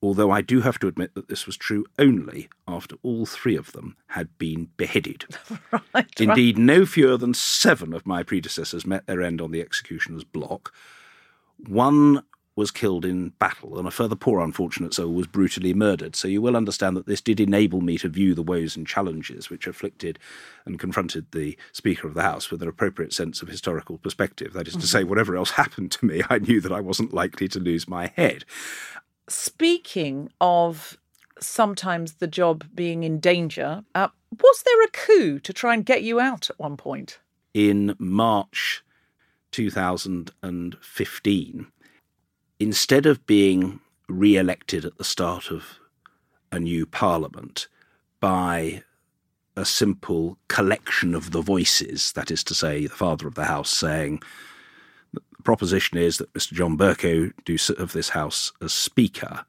although 0.02 0.32
I 0.32 0.42
do 0.42 0.62
have 0.62 0.80
to 0.80 0.88
admit 0.88 1.14
that 1.16 1.28
this 1.28 1.46
was 1.46 1.58
true 1.58 1.86
only 2.00 2.50
after 2.68 2.96
all 3.04 3.26
three 3.26 3.56
of 3.56 3.72
them 3.72 3.96
had 4.08 4.38
been 4.38 4.70
beheaded. 4.78 5.26
right, 5.94 6.20
Indeed, 6.20 6.58
no 6.58 6.86
fewer 6.86 7.18
than 7.18 7.34
seven 7.34 7.94
of 7.94 8.08
my 8.08 8.24
predecessors 8.24 8.86
met 8.86 9.06
their 9.06 9.22
end 9.22 9.42
on 9.42 9.52
the 9.52 9.62
executioner's 9.62 10.24
block. 10.24 10.74
One 11.58 12.24
was 12.56 12.72
killed 12.72 13.06
in 13.06 13.30
battle, 13.40 13.80
and 13.80 13.88
a 13.88 13.92
further 13.92 14.16
poor 14.16 14.42
unfortunate 14.42 14.94
soul 14.94 15.14
was 15.14 15.26
brutally 15.26 15.74
murdered. 15.74 16.16
So 16.16 16.28
you 16.28 16.42
will 16.42 16.58
understand 16.58 16.98
that 16.98 17.06
this 17.06 17.22
did 17.22 17.40
enable 17.40 17.80
me 17.80 17.98
to 18.00 18.10
view 18.10 18.36
the 18.36 18.44
woes 18.44 18.76
and 18.76 18.86
challenges 18.86 19.50
which 19.50 19.68
afflicted 19.68 20.20
and 20.66 20.78
confronted 20.78 21.28
the 21.32 21.58
Speaker 21.72 22.08
of 22.08 22.14
the 22.14 22.24
House 22.24 22.52
with 22.52 22.62
an 22.62 22.68
appropriate 22.68 23.14
sense 23.14 23.42
of 23.42 23.48
historical 23.48 23.98
perspective. 23.98 24.52
That 24.52 24.68
is 24.68 24.74
to 24.74 24.80
mm-hmm. 24.80 24.86
say, 24.86 25.04
whatever 25.06 25.38
else 25.38 25.52
happened 25.64 25.92
to 25.94 26.06
me, 26.06 26.22
I 26.30 26.40
knew 26.40 26.60
that 26.62 26.74
I 26.74 26.82
wasn't 26.82 27.14
likely 27.14 27.48
to 27.50 27.60
lose 27.60 27.88
my 27.88 28.08
head. 28.08 28.44
Speaking 29.30 30.30
of 30.40 30.98
sometimes 31.40 32.14
the 32.14 32.28
job 32.28 32.66
being 32.74 33.04
in 33.04 33.20
danger, 33.20 33.84
uh, 33.96 34.08
was 34.32 34.64
there 34.64 34.84
a 34.84 34.90
coup 34.90 35.40
to 35.40 35.54
try 35.54 35.74
and 35.74 35.86
get 35.86 36.04
you 36.04 36.20
out 36.20 36.50
at 36.50 36.60
one 36.60 36.76
point? 36.78 37.20
In 37.54 37.96
March 38.00 38.84
2015, 39.52 41.68
instead 42.60 43.06
of 43.06 43.26
being 43.26 43.80
re 44.08 44.38
elected 44.38 44.86
at 44.86 44.98
the 44.98 45.04
start 45.04 45.52
of 45.52 45.80
a 46.52 46.60
new 46.60 46.86
parliament 46.86 47.68
by 48.20 48.84
a 49.56 49.66
simple 49.66 50.38
collection 50.48 51.16
of 51.16 51.32
the 51.32 51.42
voices, 51.42 52.12
that 52.14 52.32
is 52.32 52.44
to 52.46 52.54
say, 52.54 52.88
the 52.88 52.96
father 52.96 53.28
of 53.28 53.36
the 53.36 53.46
house 53.46 53.70
saying, 53.70 54.22
proposition 55.42 55.98
is 55.98 56.18
that 56.18 56.34
Mr. 56.34 56.54
John 56.54 56.78
Bercow 56.78 57.32
do 57.46 57.58
serve 57.58 57.94
this 57.94 58.10
House 58.10 58.52
as 58.62 58.74
Speaker. 58.74 59.46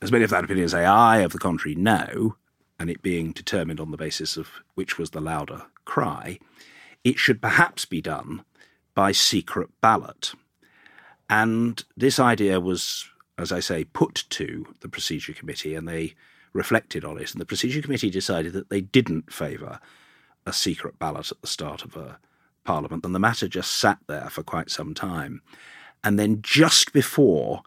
As 0.00 0.12
many 0.12 0.24
of 0.24 0.30
that 0.30 0.44
opinion 0.44 0.68
say 0.68 0.84
I, 0.84 1.18
of 1.18 1.32
the 1.32 1.38
contrary, 1.38 1.74
no, 1.74 2.36
and 2.78 2.88
it 2.88 3.02
being 3.02 3.32
determined 3.32 3.80
on 3.80 3.90
the 3.90 3.96
basis 3.96 4.36
of 4.36 4.48
which 4.74 4.98
was 4.98 5.10
the 5.10 5.20
louder 5.20 5.62
cry, 5.84 6.38
it 7.02 7.18
should 7.18 7.42
perhaps 7.42 7.84
be 7.84 8.00
done 8.00 8.44
by 8.94 9.12
secret 9.12 9.68
ballot. 9.80 10.32
And 11.28 11.84
this 11.96 12.18
idea 12.18 12.60
was, 12.60 13.08
as 13.36 13.52
I 13.52 13.60
say, 13.60 13.84
put 13.84 14.24
to 14.30 14.66
the 14.80 14.88
Procedure 14.88 15.32
Committee, 15.32 15.74
and 15.74 15.86
they 15.86 16.14
reflected 16.52 17.04
on 17.04 17.18
it. 17.18 17.32
And 17.32 17.40
the 17.40 17.46
Procedure 17.46 17.82
Committee 17.82 18.10
decided 18.10 18.52
that 18.52 18.70
they 18.70 18.80
didn't 18.80 19.32
favour 19.32 19.80
a 20.46 20.52
secret 20.52 20.98
ballot 20.98 21.30
at 21.30 21.40
the 21.40 21.46
start 21.46 21.84
of 21.84 21.96
a 21.96 22.18
Parliament, 22.68 23.02
and 23.02 23.14
the 23.14 23.18
matter 23.18 23.48
just 23.48 23.70
sat 23.70 23.96
there 24.08 24.28
for 24.28 24.42
quite 24.42 24.70
some 24.70 24.92
time. 24.92 25.40
And 26.04 26.18
then 26.18 26.42
just 26.42 26.92
before 26.92 27.62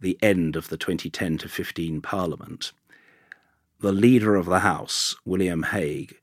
the 0.00 0.18
end 0.22 0.56
of 0.56 0.68
the 0.68 0.78
2010 0.78 1.36
to 1.36 1.50
15 1.50 2.00
Parliament, 2.00 2.72
the 3.80 3.92
leader 3.92 4.34
of 4.34 4.46
the 4.46 4.60
House, 4.60 5.16
William 5.26 5.64
Hague, 5.64 6.14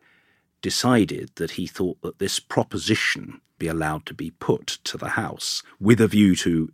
decided 0.60 1.30
that 1.36 1.52
he 1.52 1.68
thought 1.68 2.02
that 2.02 2.18
this 2.18 2.40
proposition 2.40 3.42
be 3.60 3.68
allowed 3.68 4.08
to 4.08 4.16
be 4.16 4.32
put 4.32 4.80
to 4.86 4.98
the 4.98 5.10
House 5.10 5.62
with 5.80 6.02
a 6.02 6.08
view 6.08 6.36
to 6.38 6.72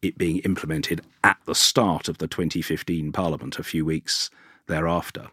it 0.00 0.16
being 0.16 0.38
implemented 0.38 1.02
at 1.22 1.36
the 1.44 1.54
start 1.54 2.08
of 2.08 2.16
the 2.16 2.26
2015 2.26 3.12
Parliament, 3.12 3.58
a 3.58 3.62
few 3.62 3.84
weeks 3.84 4.30
thereafter. 4.68 5.26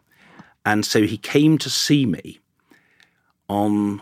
And 0.65 0.85
so 0.85 1.03
he 1.03 1.17
came 1.17 1.57
to 1.59 1.69
see 1.69 2.05
me 2.05 2.41
on 3.47 4.01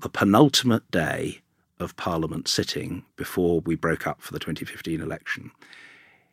the 0.00 0.08
penultimate 0.08 0.88
day 0.92 1.40
of 1.80 1.96
Parliament 1.96 2.46
sitting 2.46 3.04
before 3.16 3.60
we 3.60 3.74
broke 3.74 4.06
up 4.06 4.22
for 4.22 4.32
the 4.32 4.38
2015 4.38 5.00
election. 5.00 5.50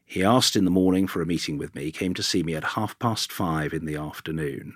He 0.05 0.23
asked 0.23 0.55
in 0.55 0.65
the 0.65 0.71
morning 0.71 1.07
for 1.07 1.19
a 1.19 1.25
meeting 1.25 1.57
with 1.57 1.73
me, 1.73 1.85
he 1.85 1.91
came 1.91 2.13
to 2.13 2.21
see 2.21 2.43
me 2.43 2.53
at 2.53 2.63
half 2.63 2.97
past 2.99 3.31
five 3.31 3.73
in 3.73 3.85
the 3.85 3.95
afternoon, 3.95 4.75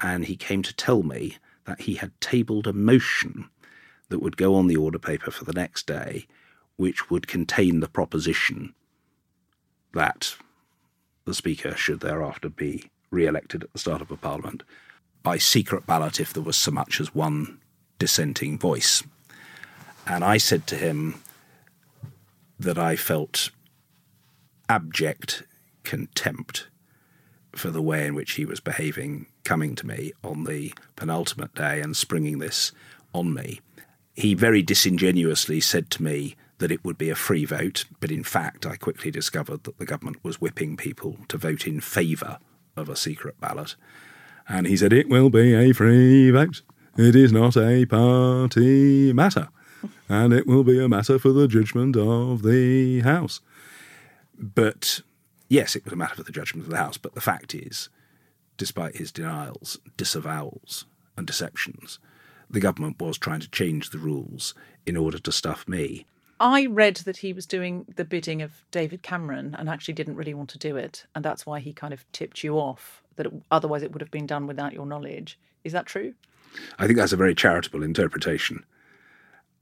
and 0.00 0.24
he 0.24 0.34
came 0.36 0.62
to 0.62 0.74
tell 0.74 1.04
me 1.04 1.36
that 1.66 1.82
he 1.82 1.94
had 1.94 2.20
tabled 2.20 2.66
a 2.66 2.72
motion 2.72 3.48
that 4.08 4.20
would 4.20 4.36
go 4.36 4.56
on 4.56 4.66
the 4.66 4.76
order 4.76 4.98
paper 4.98 5.30
for 5.30 5.44
the 5.44 5.52
next 5.52 5.86
day, 5.86 6.26
which 6.74 7.10
would 7.10 7.28
contain 7.28 7.78
the 7.78 7.88
proposition 7.88 8.74
that 9.94 10.34
the 11.26 11.34
Speaker 11.34 11.76
should 11.76 12.00
thereafter 12.00 12.48
be 12.48 12.90
re 13.12 13.24
elected 13.24 13.62
at 13.62 13.72
the 13.72 13.78
start 13.78 14.02
of 14.02 14.10
a 14.10 14.16
Parliament 14.16 14.64
by 15.22 15.38
secret 15.38 15.86
ballot 15.86 16.18
if 16.18 16.32
there 16.32 16.42
was 16.42 16.56
so 16.56 16.72
much 16.72 17.00
as 17.00 17.14
one 17.14 17.60
dissenting 18.00 18.58
voice. 18.58 19.04
And 20.06 20.24
I 20.24 20.38
said 20.38 20.66
to 20.68 20.76
him 20.76 21.22
that 22.58 22.78
I 22.78 22.96
felt 22.96 23.50
abject 24.68 25.44
contempt 25.84 26.66
for 27.52 27.70
the 27.70 27.82
way 27.82 28.06
in 28.06 28.14
which 28.14 28.32
he 28.32 28.44
was 28.44 28.58
behaving, 28.60 29.26
coming 29.44 29.76
to 29.76 29.86
me 29.86 30.12
on 30.24 30.44
the 30.44 30.72
penultimate 30.96 31.54
day 31.54 31.80
and 31.80 31.96
springing 31.96 32.38
this 32.38 32.72
on 33.12 33.34
me. 33.34 33.60
He 34.14 34.34
very 34.34 34.62
disingenuously 34.62 35.60
said 35.60 35.90
to 35.90 36.02
me 36.02 36.36
that 36.58 36.72
it 36.72 36.84
would 36.84 36.98
be 36.98 37.10
a 37.10 37.14
free 37.14 37.44
vote, 37.44 37.84
but 38.00 38.10
in 38.10 38.22
fact, 38.22 38.66
I 38.66 38.76
quickly 38.76 39.10
discovered 39.10 39.64
that 39.64 39.78
the 39.78 39.86
government 39.86 40.22
was 40.22 40.40
whipping 40.40 40.76
people 40.76 41.18
to 41.28 41.38
vote 41.38 41.66
in 41.66 41.80
favour 41.80 42.38
of 42.76 42.88
a 42.88 42.96
secret 42.96 43.40
ballot. 43.40 43.76
And 44.48 44.66
he 44.66 44.76
said, 44.76 44.92
It 44.92 45.08
will 45.08 45.30
be 45.30 45.54
a 45.54 45.72
free 45.72 46.30
vote. 46.30 46.62
It 46.96 47.14
is 47.16 47.32
not 47.32 47.56
a 47.56 47.86
party 47.86 49.12
matter. 49.12 49.48
And 50.08 50.32
it 50.32 50.46
will 50.46 50.64
be 50.64 50.82
a 50.82 50.88
matter 50.88 51.18
for 51.18 51.32
the 51.32 51.46
judgment 51.46 51.96
of 51.96 52.42
the 52.42 53.00
House. 53.00 53.40
But 54.36 55.00
yes, 55.48 55.76
it 55.76 55.84
was 55.84 55.92
a 55.92 55.96
matter 55.96 56.16
for 56.16 56.24
the 56.24 56.32
judgment 56.32 56.66
of 56.66 56.70
the 56.70 56.76
House. 56.76 56.98
But 56.98 57.14
the 57.14 57.20
fact 57.20 57.54
is, 57.54 57.88
despite 58.56 58.96
his 58.96 59.12
denials, 59.12 59.78
disavowals, 59.96 60.84
and 61.16 61.26
deceptions, 61.26 61.98
the 62.50 62.60
government 62.60 63.00
was 63.00 63.16
trying 63.18 63.40
to 63.40 63.50
change 63.50 63.90
the 63.90 63.98
rules 63.98 64.54
in 64.84 64.96
order 64.96 65.18
to 65.18 65.32
stuff 65.32 65.68
me. 65.68 66.06
I 66.40 66.66
read 66.66 66.96
that 66.96 67.18
he 67.18 67.32
was 67.32 67.46
doing 67.46 67.86
the 67.96 68.04
bidding 68.04 68.42
of 68.42 68.64
David 68.70 69.02
Cameron 69.02 69.54
and 69.58 69.68
actually 69.68 69.94
didn't 69.94 70.16
really 70.16 70.34
want 70.34 70.50
to 70.50 70.58
do 70.58 70.76
it. 70.76 71.06
And 71.14 71.24
that's 71.24 71.46
why 71.46 71.60
he 71.60 71.72
kind 71.72 71.92
of 71.92 72.10
tipped 72.12 72.42
you 72.42 72.58
off, 72.58 73.02
that 73.16 73.26
otherwise 73.50 73.82
it 73.82 73.92
would 73.92 74.00
have 74.00 74.10
been 74.10 74.26
done 74.26 74.46
without 74.46 74.72
your 74.72 74.86
knowledge. 74.86 75.38
Is 75.64 75.72
that 75.72 75.86
true? 75.86 76.14
I 76.78 76.86
think 76.86 76.98
that's 76.98 77.12
a 77.12 77.16
very 77.16 77.34
charitable 77.34 77.82
interpretation. 77.82 78.64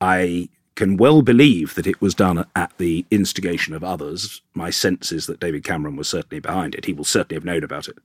I 0.00 0.48
can 0.74 0.96
well 0.96 1.22
believe 1.22 1.74
that 1.74 1.88
it 1.88 2.00
was 2.00 2.14
done 2.14 2.46
at 2.54 2.72
the 2.78 3.04
instigation 3.10 3.74
of 3.74 3.82
others. 3.82 4.42
My 4.54 4.70
sense 4.70 5.10
is 5.10 5.26
that 5.26 5.40
David 5.40 5.64
Cameron 5.64 5.96
was 5.96 6.08
certainly 6.08 6.38
behind 6.38 6.74
it. 6.74 6.84
He 6.84 6.92
will 6.92 7.04
certainly 7.04 7.34
have 7.34 7.44
known 7.44 7.64
about 7.64 7.88
it. 7.88 7.98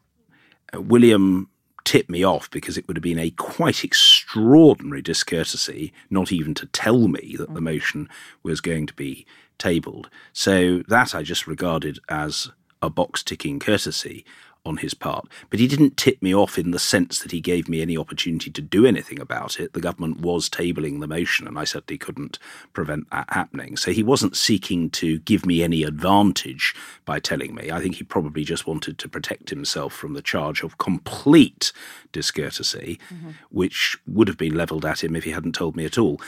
Uh, 0.73 0.81
William 0.81 1.49
tipped 1.83 2.09
me 2.09 2.23
off 2.23 2.49
because 2.49 2.77
it 2.77 2.87
would 2.87 2.97
have 2.97 3.03
been 3.03 3.19
a 3.19 3.29
quite 3.31 3.83
extraordinary 3.83 5.01
discourtesy 5.01 5.93
not 6.09 6.31
even 6.31 6.53
to 6.55 6.65
tell 6.67 7.07
me 7.07 7.35
that 7.37 7.53
the 7.53 7.61
motion 7.61 8.09
was 8.41 8.61
going 8.61 8.87
to 8.87 8.93
be 8.93 9.25
tabled. 9.57 10.09
So 10.31 10.79
that 10.87 11.13
I 11.13 11.21
just 11.21 11.45
regarded 11.45 11.99
as 12.09 12.49
a 12.81 12.89
box 12.89 13.21
ticking 13.21 13.59
courtesy 13.59 14.25
on 14.65 14.77
his 14.77 14.93
part. 14.93 15.27
But 15.49 15.59
he 15.59 15.67
didn't 15.67 15.97
tip 15.97 16.21
me 16.21 16.33
off 16.33 16.57
in 16.57 16.71
the 16.71 16.79
sense 16.79 17.19
that 17.19 17.31
he 17.31 17.41
gave 17.41 17.67
me 17.67 17.81
any 17.81 17.97
opportunity 17.97 18.49
to 18.51 18.61
do 18.61 18.85
anything 18.85 19.19
about 19.19 19.59
it. 19.59 19.73
The 19.73 19.81
government 19.81 20.21
was 20.21 20.49
tabling 20.49 20.99
the 20.99 21.07
motion, 21.07 21.47
and 21.47 21.59
I 21.59 21.65
certainly 21.65 21.97
couldn't 21.97 22.39
prevent 22.71 23.09
that 23.11 23.27
happening. 23.29 23.75
So 23.75 23.91
he 23.91 24.03
wasn't 24.03 24.37
seeking 24.37 24.89
to 24.91 25.19
give 25.19 25.45
me 25.45 25.63
any 25.63 25.83
advantage 25.83 26.73
by 27.05 27.19
telling 27.19 27.53
me. 27.53 27.71
I 27.71 27.81
think 27.81 27.95
he 27.95 28.03
probably 28.03 28.43
just 28.43 28.65
wanted 28.65 28.97
to 28.99 29.09
protect 29.09 29.49
himself 29.49 29.93
from 29.93 30.13
the 30.13 30.21
charge 30.21 30.63
of 30.63 30.77
complete 30.77 31.73
discourtesy, 32.11 32.99
mm-hmm. 33.13 33.31
which 33.49 33.97
would 34.07 34.27
have 34.27 34.37
been 34.37 34.55
levelled 34.55 34.85
at 34.85 35.03
him 35.03 35.15
if 35.15 35.25
he 35.25 35.31
hadn't 35.31 35.55
told 35.55 35.75
me 35.75 35.85
at 35.85 35.97
all. 35.97 36.21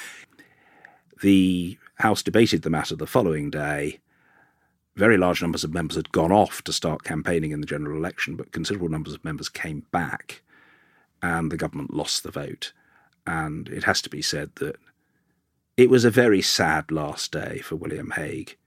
The 1.21 1.77
House 1.99 2.21
debated 2.21 2.63
the 2.63 2.69
matter 2.69 2.95
the 2.95 3.07
following 3.07 3.49
day 3.49 3.99
very 4.95 5.17
large 5.17 5.41
numbers 5.41 5.63
of 5.63 5.73
members 5.73 5.97
had 5.97 6.11
gone 6.11 6.31
off 6.31 6.61
to 6.63 6.73
start 6.73 7.03
campaigning 7.03 7.51
in 7.51 7.61
the 7.61 7.67
general 7.67 7.97
election, 7.97 8.35
but 8.35 8.51
considerable 8.51 8.89
numbers 8.89 9.13
of 9.13 9.25
members 9.25 9.49
came 9.49 9.85
back, 9.91 10.41
and 11.21 11.51
the 11.51 11.57
government 11.57 11.93
lost 11.93 12.23
the 12.23 12.31
vote. 12.31 12.71
And 13.27 13.67
it 13.69 13.83
has 13.83 14.01
to 14.03 14.09
be 14.09 14.21
said 14.21 14.51
that 14.55 14.77
it 15.77 15.89
was 15.89 16.05
a 16.05 16.11
very 16.11 16.41
sad 16.41 16.91
last 16.91 17.31
day 17.31 17.59
for 17.59 17.75
William 17.75 18.11
Hague 18.11 18.57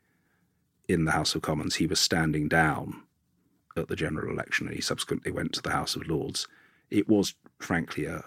in 0.88 1.04
the 1.04 1.12
House 1.12 1.34
of 1.34 1.42
Commons. 1.42 1.76
He 1.76 1.86
was 1.86 2.00
standing 2.00 2.48
down 2.48 3.02
at 3.76 3.88
the 3.88 3.96
general 3.96 4.30
election, 4.30 4.66
and 4.66 4.76
he 4.76 4.82
subsequently 4.82 5.30
went 5.30 5.52
to 5.54 5.62
the 5.62 5.70
House 5.70 5.96
of 5.96 6.06
Lords. 6.06 6.46
It 6.90 7.08
was, 7.08 7.34
frankly, 7.58 8.04
a 8.04 8.24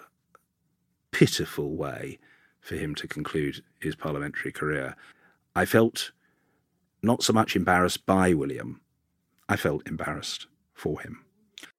pitiful 1.11 1.75
way 1.75 2.17
for 2.61 2.75
him 2.75 2.95
to 2.95 3.07
conclude 3.07 3.63
his 3.79 3.95
parliamentary 3.95 4.51
career. 4.51 4.95
I 5.55 5.65
felt 5.65 6.11
not 7.03 7.23
so 7.23 7.33
much 7.33 7.55
embarrassed 7.55 8.05
by 8.05 8.33
William. 8.33 8.81
I 9.49 9.55
felt 9.55 9.87
embarrassed 9.87 10.47
for 10.73 11.01
him. 11.01 11.25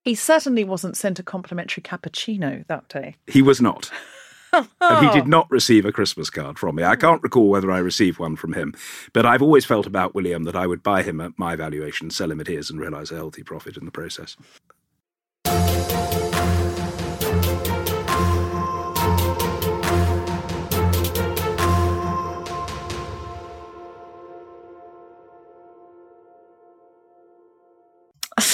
He 0.02 0.14
certainly 0.14 0.64
wasn't 0.64 0.96
sent 0.96 1.18
a 1.18 1.22
complimentary 1.22 1.82
cappuccino 1.82 2.66
that 2.66 2.88
day. 2.88 3.16
He 3.26 3.42
was 3.42 3.60
not. 3.60 3.90
and 4.52 5.06
he 5.06 5.12
did 5.12 5.26
not 5.26 5.50
receive 5.50 5.86
a 5.86 5.92
Christmas 5.92 6.28
card 6.28 6.58
from 6.58 6.76
me. 6.76 6.84
I 6.84 6.96
can't 6.96 7.22
recall 7.22 7.48
whether 7.48 7.70
I 7.70 7.78
received 7.78 8.18
one 8.18 8.36
from 8.36 8.52
him, 8.52 8.74
but 9.12 9.24
I've 9.24 9.42
always 9.42 9.64
felt 9.64 9.86
about 9.86 10.14
William 10.14 10.44
that 10.44 10.56
I 10.56 10.66
would 10.66 10.82
buy 10.82 11.02
him 11.02 11.20
at 11.20 11.38
my 11.38 11.56
valuation, 11.56 12.10
sell 12.10 12.30
him 12.30 12.40
at 12.40 12.48
his, 12.48 12.68
and 12.68 12.78
realise 12.78 13.10
a 13.10 13.16
healthy 13.16 13.42
profit 13.42 13.76
in 13.76 13.86
the 13.86 13.90
process. 13.90 14.36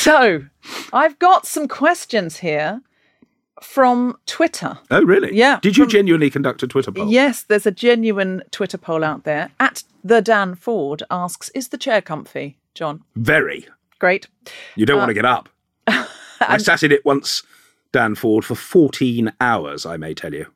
So, 0.09 0.47
I've 0.91 1.19
got 1.19 1.47
some 1.47 1.69
questions 1.69 2.39
here 2.39 2.81
from 3.61 4.17
Twitter. 4.25 4.79
Oh, 4.91 5.03
really? 5.03 5.37
Yeah. 5.37 5.59
Did 5.61 5.77
you 5.77 5.85
from, 5.85 5.91
genuinely 5.91 6.31
conduct 6.31 6.63
a 6.63 6.67
Twitter 6.67 6.91
poll? 6.91 7.11
Yes, 7.11 7.43
there's 7.43 7.67
a 7.67 7.71
genuine 7.71 8.43
Twitter 8.51 8.79
poll 8.79 9.05
out 9.05 9.25
there. 9.25 9.51
At 9.61 9.83
the 10.03 10.23
Dan 10.23 10.55
Ford 10.55 11.03
asks, 11.11 11.51
"Is 11.51 11.69
the 11.69 11.77
chair 11.77 12.01
comfy, 12.01 12.57
John?" 12.73 13.05
Very. 13.17 13.69
Great. 13.99 14.29
You 14.77 14.87
don't 14.87 14.97
uh, 14.97 15.01
want 15.01 15.11
to 15.11 15.15
get 15.15 15.27
up. 15.27 15.51
I 16.41 16.57
sat 16.57 16.83
in 16.83 16.91
it 16.91 17.05
once, 17.05 17.43
Dan 17.93 18.15
Ford, 18.15 18.47
for 18.47 18.55
14 18.55 19.31
hours. 19.43 19.85
I 19.85 19.99
may 19.99 20.15
tell 20.15 20.33
you. 20.33 20.47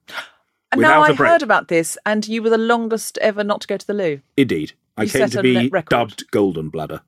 Now 0.74 1.02
I 1.02 1.12
heard 1.12 1.42
about 1.42 1.68
this, 1.68 1.98
and 2.06 2.26
you 2.26 2.42
were 2.42 2.48
the 2.48 2.56
longest 2.56 3.18
ever 3.18 3.44
not 3.44 3.60
to 3.60 3.66
go 3.66 3.76
to 3.76 3.86
the 3.86 3.92
loo. 3.92 4.22
Indeed, 4.34 4.72
I 4.96 5.02
You 5.02 5.10
came 5.10 5.28
to 5.28 5.42
be 5.42 5.70
dubbed 5.90 6.30
Golden 6.30 6.70
Bladder. 6.70 7.02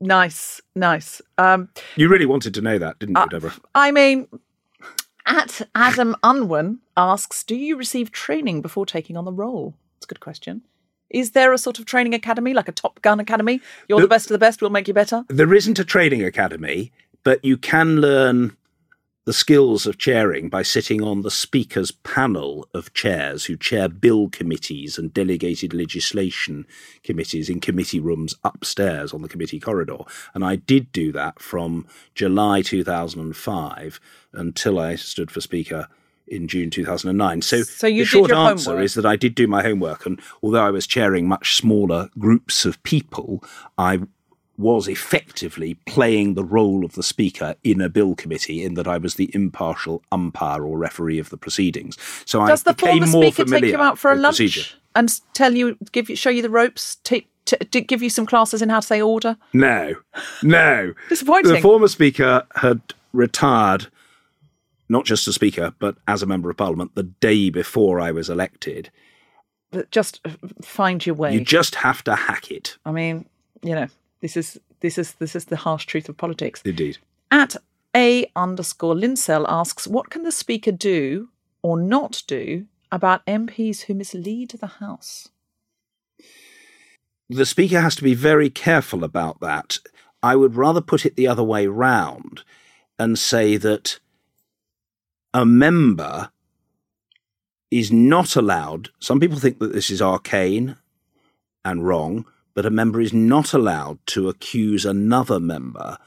Nice, 0.00 0.60
nice. 0.74 1.22
Um, 1.38 1.68
You 1.96 2.08
really 2.08 2.26
wanted 2.26 2.54
to 2.54 2.60
know 2.60 2.78
that, 2.78 2.98
didn't 2.98 3.16
you, 3.16 3.22
Uh, 3.22 3.26
Deborah? 3.26 3.54
I 3.74 3.92
mean, 3.92 4.26
at 5.26 5.62
Adam 5.74 6.16
Unwin 6.22 6.78
asks, 6.96 7.44
"Do 7.44 7.54
you 7.54 7.76
receive 7.76 8.10
training 8.10 8.62
before 8.62 8.86
taking 8.86 9.16
on 9.16 9.24
the 9.24 9.32
role?" 9.32 9.74
It's 9.98 10.06
a 10.06 10.08
good 10.08 10.20
question. 10.20 10.62
Is 11.10 11.32
there 11.32 11.52
a 11.52 11.58
sort 11.58 11.78
of 11.78 11.84
training 11.86 12.14
academy, 12.14 12.54
like 12.54 12.68
a 12.68 12.72
Top 12.72 13.02
Gun 13.02 13.18
academy? 13.20 13.60
You're 13.88 14.00
the 14.00 14.06
best 14.08 14.26
of 14.26 14.32
the 14.34 14.38
best. 14.38 14.60
We'll 14.60 14.70
make 14.70 14.86
you 14.88 14.94
better. 14.94 15.24
There 15.28 15.52
isn't 15.54 15.78
a 15.78 15.84
training 15.84 16.22
academy, 16.24 16.92
but 17.24 17.44
you 17.44 17.56
can 17.56 17.96
learn 18.00 18.56
the 19.26 19.32
skills 19.32 19.86
of 19.86 19.98
chairing 19.98 20.48
by 20.48 20.62
sitting 20.62 21.02
on 21.02 21.22
the 21.22 21.30
Speaker's 21.30 21.90
panel 21.90 22.66
of 22.72 22.94
chairs 22.94 23.44
who 23.44 23.56
chair 23.56 23.88
bill 23.88 24.28
committees 24.30 24.98
and 24.98 25.12
delegated 25.12 25.74
legislation 25.74 26.66
committees 27.04 27.50
in 27.50 27.60
committee 27.60 28.00
rooms 28.00 28.34
upstairs 28.44 29.12
on 29.12 29.22
the 29.22 29.28
committee 29.28 29.60
corridor. 29.60 29.98
And 30.34 30.44
I 30.44 30.56
did 30.56 30.90
do 30.92 31.12
that 31.12 31.38
from 31.38 31.86
July 32.14 32.62
2005 32.62 34.00
until 34.32 34.78
I 34.78 34.94
stood 34.96 35.30
for 35.30 35.40
Speaker 35.40 35.88
in 36.26 36.48
June 36.48 36.70
2009. 36.70 37.42
So, 37.42 37.62
So 37.62 37.88
the 37.88 38.04
short 38.04 38.30
answer 38.30 38.70
homework. 38.70 38.84
is 38.84 38.94
that 38.94 39.04
I 39.04 39.16
did 39.16 39.34
do 39.34 39.46
my 39.46 39.62
homework. 39.62 40.06
And 40.06 40.20
although 40.42 40.64
I 40.64 40.70
was 40.70 40.86
chairing 40.86 41.28
much 41.28 41.56
smaller 41.56 42.08
groups 42.18 42.64
of 42.64 42.82
people, 42.84 43.44
I 43.76 44.00
was 44.60 44.86
effectively 44.88 45.74
playing 45.86 46.34
the 46.34 46.44
role 46.44 46.84
of 46.84 46.92
the 46.92 47.02
speaker 47.02 47.54
in 47.64 47.80
a 47.80 47.88
bill 47.88 48.14
committee 48.14 48.62
in 48.62 48.74
that 48.74 48.86
I 48.86 48.98
was 48.98 49.14
the 49.14 49.30
impartial 49.34 50.02
umpire 50.12 50.64
or 50.64 50.76
referee 50.76 51.18
of 51.18 51.30
the 51.30 51.38
proceedings. 51.38 51.96
So 52.26 52.46
Does 52.46 52.62
I 52.66 52.72
the 52.72 52.74
became 52.76 52.98
former 52.98 53.06
more 53.06 53.22
speaker 53.24 53.44
familiar 53.44 53.60
take 53.72 53.72
you 53.72 53.82
out 53.82 53.98
for 53.98 54.12
a 54.12 54.16
lunch 54.16 54.36
procedure. 54.36 54.74
and 54.94 55.20
tell 55.32 55.54
you, 55.54 55.78
give 55.92 56.10
you, 56.10 56.16
show 56.16 56.30
you 56.30 56.42
the 56.42 56.50
ropes, 56.50 56.96
t- 57.04 57.26
t- 57.46 57.56
t- 57.56 57.80
give 57.80 58.02
you 58.02 58.10
some 58.10 58.26
classes 58.26 58.60
in 58.60 58.68
how 58.68 58.80
to 58.80 58.86
say 58.86 59.00
order? 59.00 59.36
No, 59.54 59.94
no. 60.42 60.92
Disappointing. 61.08 61.52
The 61.54 61.60
former 61.60 61.88
speaker 61.88 62.46
had 62.56 62.80
retired, 63.14 63.86
not 64.90 65.06
just 65.06 65.26
as 65.26 65.34
speaker, 65.36 65.72
but 65.78 65.96
as 66.06 66.22
a 66.22 66.26
member 66.26 66.50
of 66.50 66.56
parliament 66.58 66.92
the 66.94 67.04
day 67.04 67.48
before 67.48 67.98
I 67.98 68.10
was 68.10 68.28
elected. 68.28 68.90
But 69.70 69.90
Just 69.90 70.20
uh, 70.26 70.30
find 70.62 71.04
your 71.06 71.14
way. 71.14 71.32
You 71.32 71.40
just 71.40 71.76
have 71.76 72.04
to 72.04 72.14
hack 72.14 72.50
it. 72.50 72.76
I 72.84 72.92
mean, 72.92 73.24
you 73.62 73.74
know, 73.74 73.86
this 74.20 74.36
is 74.36 74.58
this 74.80 74.98
is 74.98 75.12
this 75.14 75.34
is 75.34 75.46
the 75.46 75.56
harsh 75.56 75.86
truth 75.86 76.08
of 76.08 76.16
politics. 76.16 76.62
Indeed. 76.64 76.98
At 77.30 77.56
a 77.96 78.30
underscore 78.36 78.94
Linsell 78.94 79.46
asks, 79.48 79.86
what 79.86 80.10
can 80.10 80.22
the 80.22 80.32
speaker 80.32 80.72
do 80.72 81.28
or 81.62 81.78
not 81.78 82.22
do 82.26 82.66
about 82.92 83.26
MPs 83.26 83.82
who 83.82 83.94
mislead 83.94 84.50
the 84.50 84.66
House? 84.66 85.28
the 87.30 87.46
speaker 87.46 87.80
has 87.80 87.94
to 87.94 88.02
be 88.02 88.14
very 88.14 88.50
careful 88.50 89.04
about 89.04 89.40
that. 89.40 89.78
I 90.22 90.34
would 90.34 90.56
rather 90.56 90.80
put 90.80 91.06
it 91.06 91.14
the 91.14 91.28
other 91.28 91.44
way 91.44 91.68
round 91.68 92.42
and 92.98 93.18
say 93.18 93.56
that 93.56 94.00
a 95.32 95.46
member 95.46 96.30
is 97.70 97.92
not 97.92 98.34
allowed. 98.34 98.90
Some 98.98 99.20
people 99.20 99.38
think 99.38 99.60
that 99.60 99.72
this 99.72 99.90
is 99.90 100.02
arcane 100.02 100.76
and 101.64 101.86
wrong, 101.86 102.26
but 102.54 102.66
a 102.66 102.70
member 102.70 103.00
is 103.00 103.12
not 103.12 103.52
allowed 103.52 103.98
to 104.06 104.28
accuse 104.28 104.84
another 104.84 105.40
member 105.40 105.98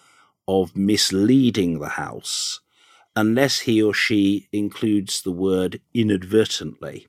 of 0.48 0.76
misleading 0.76 1.80
the 1.80 1.90
House 1.90 2.60
unless 3.16 3.62
he 3.62 3.82
or 3.82 3.94
she 3.94 4.48
includes 4.52 5.22
the 5.22 5.32
word 5.32 5.80
inadvertently. 5.94 7.08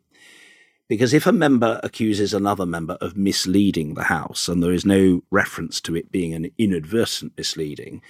Because 0.89 1.15
if 1.15 1.27
a 1.27 1.33
member 1.33 1.81
accuses 1.83 2.35
another 2.35 2.67
member 2.67 2.99
of 3.01 3.17
misleading 3.17 3.95
the 3.95 4.05
House, 4.05 4.49
and 4.49 4.63
there 4.63 4.73
is 4.73 4.85
no 4.85 5.23
reference 5.31 5.81
to 5.81 5.97
it 5.97 6.13
being 6.13 6.35
an 6.35 6.51
inadvertent 6.59 7.33
misleading, 7.39 8.03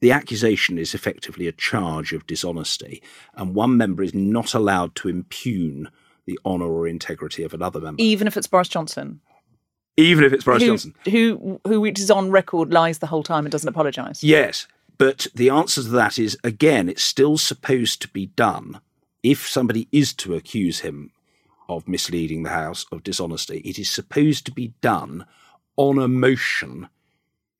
the 0.00 0.10
accusation 0.10 0.76
is 0.76 0.92
effectively 0.92 1.46
a 1.46 1.52
charge 1.52 2.12
of 2.12 2.26
dishonesty, 2.26 3.02
and 3.34 3.54
one 3.54 3.76
member 3.76 4.02
is 4.02 4.12
not 4.12 4.54
allowed 4.54 4.94
to 4.96 5.08
impugn 5.08 5.88
the 6.26 6.38
honour 6.44 6.66
or 6.66 6.88
integrity 6.88 7.44
of 7.44 7.54
another 7.54 7.80
member. 7.80 8.02
Even 8.02 8.26
if 8.26 8.36
it's 8.36 8.48
Boris 8.48 8.68
Johnson. 8.68 9.20
Even 9.96 10.24
if 10.24 10.32
it's 10.32 10.44
Boris 10.44 10.62
who, 10.62 10.68
Johnson. 10.68 10.94
Who, 11.10 11.60
who 11.66 11.84
is 11.84 12.10
on 12.10 12.30
record 12.30 12.72
lies 12.72 12.98
the 12.98 13.06
whole 13.06 13.22
time 13.22 13.46
and 13.46 13.52
doesn't 13.52 13.68
apologise. 13.68 14.22
Yes. 14.22 14.66
But 14.98 15.26
the 15.34 15.50
answer 15.50 15.82
to 15.82 15.88
that 15.88 16.18
is 16.18 16.38
again, 16.44 16.88
it's 16.88 17.04
still 17.04 17.38
supposed 17.38 18.02
to 18.02 18.08
be 18.08 18.26
done. 18.26 18.80
If 19.22 19.48
somebody 19.48 19.88
is 19.92 20.12
to 20.14 20.34
accuse 20.34 20.80
him 20.80 21.12
of 21.68 21.88
misleading 21.88 22.42
the 22.42 22.50
House, 22.50 22.86
of 22.92 23.02
dishonesty, 23.02 23.58
it 23.58 23.78
is 23.78 23.90
supposed 23.90 24.46
to 24.46 24.52
be 24.52 24.74
done 24.80 25.26
on 25.76 25.98
a 25.98 26.08
motion 26.08 26.88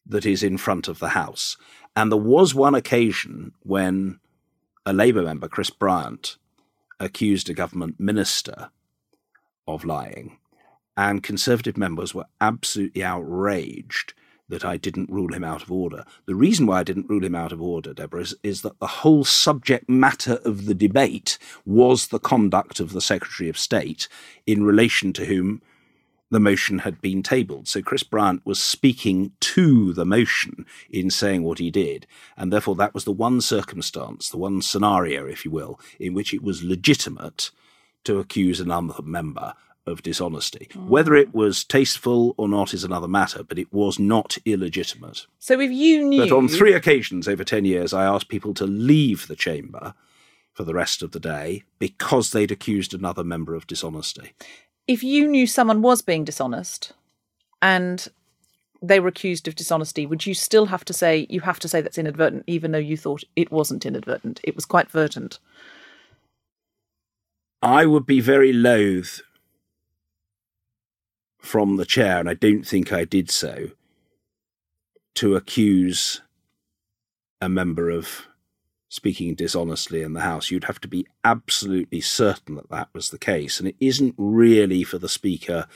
that 0.06 0.24
is 0.24 0.42
in 0.42 0.56
front 0.56 0.88
of 0.88 0.98
the 0.98 1.08
House. 1.08 1.56
And 1.96 2.12
there 2.12 2.18
was 2.18 2.54
one 2.54 2.74
occasion 2.74 3.52
when 3.62 4.20
a 4.84 4.92
Labour 4.92 5.22
member, 5.22 5.48
Chris 5.48 5.70
Bryant, 5.70 6.36
accused 7.00 7.50
a 7.50 7.54
government 7.54 7.98
minister 7.98 8.70
of 9.66 9.84
lying, 9.84 10.38
and 10.96 11.22
Conservative 11.22 11.76
members 11.76 12.14
were 12.14 12.26
absolutely 12.40 13.04
outraged 13.04 14.14
that 14.48 14.64
I 14.64 14.76
didn't 14.76 15.10
rule 15.10 15.32
him 15.32 15.44
out 15.44 15.62
of 15.62 15.72
order. 15.72 16.04
The 16.26 16.34
reason 16.34 16.66
why 16.66 16.80
I 16.80 16.84
didn't 16.84 17.08
rule 17.08 17.24
him 17.24 17.34
out 17.34 17.52
of 17.52 17.60
order, 17.60 17.92
Deborah, 17.92 18.22
is, 18.22 18.34
is, 18.42 18.62
that 18.62 18.78
the 18.78 18.86
whole 18.86 19.24
subject 19.24 19.88
matter 19.88 20.38
of 20.44 20.66
the 20.66 20.74
debate 20.74 21.38
was 21.64 22.08
the 22.08 22.20
conduct 22.20 22.78
of 22.78 22.92
the 22.92 23.00
Secretary 23.00 23.48
of 23.48 23.58
State 23.58 24.08
in 24.46 24.64
relation 24.64 25.12
to 25.14 25.26
whom 25.26 25.62
the 26.30 26.40
motion 26.40 26.80
had 26.80 27.00
been 27.00 27.22
tabled. 27.22 27.68
So 27.68 27.82
Chris 27.82 28.02
Bryant 28.02 28.44
was 28.44 28.60
speaking 28.60 29.32
to 29.40 29.92
the 29.92 30.04
motion 30.04 30.66
in 30.90 31.10
saying 31.10 31.44
what 31.44 31.58
he 31.58 31.70
did. 31.70 32.06
And 32.36 32.52
therefore, 32.52 32.74
that 32.76 32.94
was 32.94 33.04
the 33.04 33.12
one 33.12 33.40
circumstance, 33.40 34.28
the 34.28 34.36
one 34.36 34.62
scenario, 34.62 35.26
if 35.26 35.44
you 35.44 35.50
will, 35.50 35.78
in 36.00 36.14
which 36.14 36.34
it 36.34 36.42
was 36.42 36.64
legitimate 36.64 37.50
to 38.04 38.18
accuse 38.18 38.60
another 38.60 39.02
member 39.02 39.54
of 39.86 40.02
dishonesty. 40.02 40.68
Mm. 40.72 40.88
Whether 40.88 41.14
it 41.14 41.34
was 41.34 41.64
tasteful 41.64 42.34
or 42.36 42.48
not 42.48 42.74
is 42.74 42.84
another 42.84 43.08
matter, 43.08 43.42
but 43.42 43.58
it 43.58 43.72
was 43.72 43.98
not 43.98 44.36
illegitimate. 44.44 45.26
So 45.38 45.60
if 45.60 45.70
you 45.70 46.04
knew. 46.04 46.22
But 46.22 46.32
on 46.32 46.48
three 46.48 46.72
occasions 46.72 47.28
over 47.28 47.44
10 47.44 47.64
years, 47.64 47.92
I 47.92 48.04
asked 48.04 48.28
people 48.28 48.54
to 48.54 48.66
leave 48.66 49.26
the 49.26 49.36
chamber 49.36 49.94
for 50.52 50.64
the 50.64 50.74
rest 50.74 51.02
of 51.02 51.12
the 51.12 51.20
day 51.20 51.64
because 51.78 52.30
they'd 52.30 52.50
accused 52.50 52.94
another 52.94 53.22
member 53.22 53.54
of 53.54 53.66
dishonesty. 53.66 54.32
If 54.88 55.02
you 55.02 55.28
knew 55.28 55.46
someone 55.46 55.82
was 55.82 56.02
being 56.02 56.24
dishonest 56.24 56.92
and 57.60 58.08
they 58.82 59.00
were 59.00 59.08
accused 59.08 59.48
of 59.48 59.54
dishonesty, 59.54 60.06
would 60.06 60.26
you 60.26 60.34
still 60.34 60.66
have 60.66 60.84
to 60.86 60.92
say, 60.92 61.26
you 61.28 61.40
have 61.40 61.58
to 61.60 61.68
say 61.68 61.80
that's 61.80 61.98
inadvertent, 61.98 62.44
even 62.46 62.72
though 62.72 62.78
you 62.78 62.96
thought 62.96 63.24
it 63.34 63.50
wasn't 63.50 63.86
inadvertent? 63.86 64.40
It 64.44 64.54
was 64.54 64.64
quite 64.64 64.90
vertent. 64.90 65.38
I 67.62 67.86
would 67.86 68.06
be 68.06 68.20
very 68.20 68.52
loath 68.52 69.22
from 71.46 71.76
the 71.76 71.86
chair, 71.86 72.18
and 72.18 72.28
I 72.28 72.34
don't 72.34 72.64
think 72.64 72.92
I 72.92 73.04
did 73.04 73.30
so, 73.30 73.70
to 75.14 75.36
accuse 75.36 76.20
a 77.40 77.48
member 77.48 77.88
of 77.90 78.26
speaking 78.88 79.34
dishonestly 79.34 80.02
in 80.02 80.12
the 80.12 80.20
House. 80.20 80.50
You'd 80.50 80.64
have 80.64 80.80
to 80.80 80.88
be 80.88 81.06
absolutely 81.24 82.00
certain 82.00 82.56
that 82.56 82.70
that 82.70 82.88
was 82.92 83.10
the 83.10 83.18
case. 83.18 83.58
And 83.58 83.68
it 83.68 83.76
isn't 83.80 84.14
really 84.16 84.82
for 84.84 84.98
the 84.98 85.08
Speaker 85.08 85.66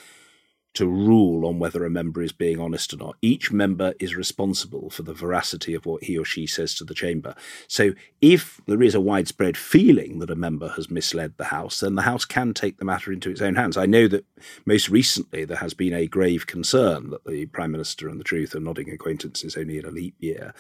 to 0.73 0.87
rule 0.87 1.47
on 1.47 1.59
whether 1.59 1.85
a 1.85 1.91
member 1.91 2.23
is 2.23 2.33
being 2.33 2.61
honest 2.61 2.93
or 2.95 2.97
not. 2.97 3.17
Each 3.21 3.51
member 3.51 3.95
is 3.99 4.15
responsible 4.15 4.89
for 4.89 5.03
the 5.03 5.13
veracity 5.13 5.75
of 5.75 5.85
what 5.85 6.05
he 6.05 6.17
or 6.17 6.25
she 6.25 6.47
says 6.47 6.75
to 6.77 6.85
the 6.85 6.95
chamber. 6.95 7.35
So 7.67 7.93
if 8.21 8.61
there 8.67 8.83
is 8.83 8.95
a 8.95 9.01
widespread 9.01 9.57
feeling 9.57 10.21
that 10.21 10.31
a 10.31 10.37
member 10.37 10.69
has 10.71 10.89
misled 10.89 11.35
the 11.37 11.47
House, 11.47 11.81
then 11.81 11.97
the 11.97 12.03
House 12.03 12.25
can 12.25 12.55
take 12.55 12.79
the 12.79 12.85
matter 12.85 13.13
into 13.13 13.31
its 13.31 13.41
own 13.41 13.57
hands. 13.57 13.77
I 13.77 13.87
know 13.87 14.07
that 14.09 14.25
most 14.65 14.89
recently 14.89 15.45
there 15.45 15.57
has 15.57 15.75
been 15.75 15.93
a 15.93 16.07
grave 16.07 16.47
concern 16.47 17.11
that 17.11 17.25
the 17.25 17.47
Prime 17.47 17.73
Minister 17.73 18.09
and 18.09 18.21
the 18.21 18.25
Truth 18.25 18.55
are 18.55 18.61
nodding 18.61 18.91
acquaintances 18.91 19.57
only 19.57 19.79
in 19.79 19.85
a 19.85 19.91
leap 19.91 20.15
year. 20.21 20.55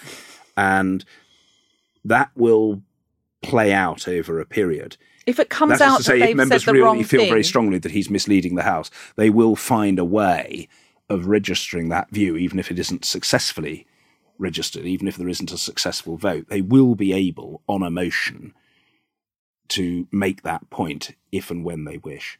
And 0.57 1.05
that 2.05 2.31
will 2.35 2.83
play 3.42 3.73
out 3.73 4.09
over 4.09 4.40
a 4.40 4.46
period. 4.46 4.96
If 5.27 5.39
it 5.39 5.51
comes 5.51 5.79
That's 5.79 5.83
out 5.83 5.99
to 5.99 6.03
say, 6.05 6.19
that 6.21 6.31
if 6.31 6.37
members 6.37 6.67
really 6.67 7.03
feel 7.03 7.21
thing, 7.21 7.31
very 7.31 7.45
strongly 7.45 7.79
that 7.79 7.93
he's 7.93 8.11
misleading 8.11 8.55
the 8.55 8.63
House, 8.63 8.91
they 9.17 9.31
will 9.31 9.57
find 9.57 9.99
a 9.99 10.05
way 10.05 10.69
of 11.09 11.27
registering 11.27 11.89
that 11.89 12.11
view, 12.11 12.37
even 12.37 12.59
if 12.59 12.71
it 12.71 12.79
isn't 12.79 13.05
successfully 13.05 13.87
registered, 14.39 14.87
even 14.87 15.07
if 15.07 15.17
there 15.17 15.29
isn't 15.29 15.53
a 15.53 15.59
successful 15.59 16.17
vote. 16.17 16.47
They 16.49 16.63
will 16.63 16.95
be 16.95 17.13
able, 17.13 17.63
on 17.69 17.83
a 17.83 17.91
motion, 17.91 18.55
to 19.69 20.09
make 20.11 20.43
that 20.43 20.71
point 20.71 21.15
if 21.31 21.51
and 21.51 21.65
when 21.65 21.85
they 21.85 21.99
wish. 21.99 22.39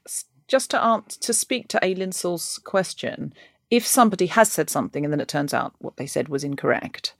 just 0.49 0.71
to 0.71 0.83
answer, 0.83 1.21
to 1.21 1.33
speak 1.33 1.69
to 1.69 2.13
Saul's 2.13 2.59
question, 2.65 3.33
if 3.71 3.87
somebody 3.87 4.27
has 4.27 4.51
said 4.51 4.69
something 4.69 5.05
and 5.05 5.13
then 5.13 5.21
it 5.21 5.29
turns 5.29 5.55
out 5.55 5.75
what 5.79 5.97
they 5.97 6.07
said 6.07 6.29
was 6.29 6.43
incorrect, 6.43 7.15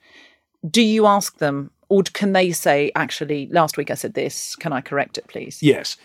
do 0.69 0.81
you 0.81 1.05
ask 1.05 1.37
them, 1.37 1.71
or 1.91 2.03
can 2.03 2.31
they 2.31 2.53
say, 2.53 2.89
actually, 2.95 3.47
last 3.47 3.75
week 3.75 3.91
I 3.91 3.95
said 3.95 4.13
this, 4.13 4.55
can 4.55 4.71
I 4.71 4.79
correct 4.79 5.17
it, 5.17 5.27
please? 5.27 5.61
Yes. 5.61 5.97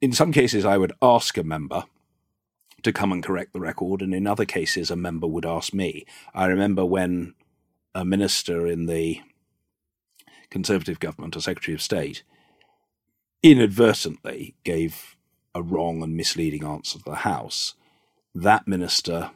In 0.00 0.10
some 0.10 0.32
cases, 0.32 0.64
I 0.64 0.78
would 0.78 0.94
ask 1.02 1.36
a 1.36 1.42
member 1.42 1.84
to 2.82 2.90
come 2.90 3.12
and 3.12 3.22
correct 3.22 3.52
the 3.52 3.60
record, 3.60 4.00
and 4.00 4.14
in 4.14 4.26
other 4.26 4.46
cases, 4.46 4.90
a 4.90 4.96
member 4.96 5.26
would 5.26 5.44
ask 5.44 5.74
me. 5.74 6.06
I 6.32 6.46
remember 6.46 6.86
when 6.86 7.34
a 7.94 8.06
minister 8.06 8.66
in 8.66 8.86
the 8.86 9.20
Conservative 10.48 10.98
government, 10.98 11.36
a 11.36 11.42
Secretary 11.42 11.74
of 11.74 11.82
State, 11.82 12.22
inadvertently 13.42 14.54
gave 14.64 15.18
a 15.54 15.60
wrong 15.60 16.02
and 16.02 16.16
misleading 16.16 16.64
answer 16.64 16.96
to 16.96 17.04
the 17.04 17.16
House. 17.16 17.74
That 18.34 18.66
minister 18.66 19.32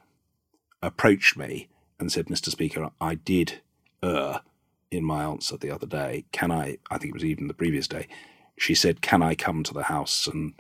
approached 0.80 1.36
me 1.36 1.68
and 2.00 2.10
said, 2.10 2.28
Mr. 2.28 2.48
Speaker, 2.48 2.88
I 2.98 3.16
did 3.16 3.60
err 4.02 4.40
in 4.92 5.04
my 5.04 5.24
answer 5.24 5.56
the 5.56 5.70
other 5.70 5.86
day. 5.86 6.24
Can 6.32 6.50
I, 6.50 6.78
I 6.90 6.98
think 6.98 7.10
it 7.10 7.14
was 7.14 7.24
even 7.24 7.48
the 7.48 7.54
previous 7.54 7.88
day, 7.88 8.06
she 8.58 8.74
said, 8.74 9.00
Can 9.00 9.22
I 9.22 9.34
come 9.34 9.62
to 9.64 9.74
the 9.74 9.84
House 9.84 10.26
and 10.26 10.54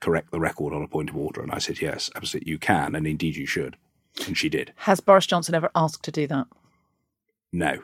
correct 0.00 0.30
the 0.30 0.40
record 0.40 0.72
on 0.72 0.82
a 0.82 0.88
point 0.88 1.10
of 1.10 1.16
order? 1.16 1.42
And 1.42 1.52
I 1.52 1.58
said, 1.58 1.80
Yes, 1.80 2.10
absolutely, 2.16 2.50
you 2.50 2.58
can, 2.58 2.94
and 2.94 3.06
indeed 3.06 3.36
you 3.36 3.46
should. 3.46 3.76
And 4.26 4.36
she 4.36 4.48
did. 4.48 4.72
Has 4.76 5.00
Boris 5.00 5.26
Johnson 5.26 5.54
ever 5.54 5.70
asked 5.74 6.02
to 6.04 6.10
do 6.10 6.26
that? 6.26 6.46
No. 7.52 7.78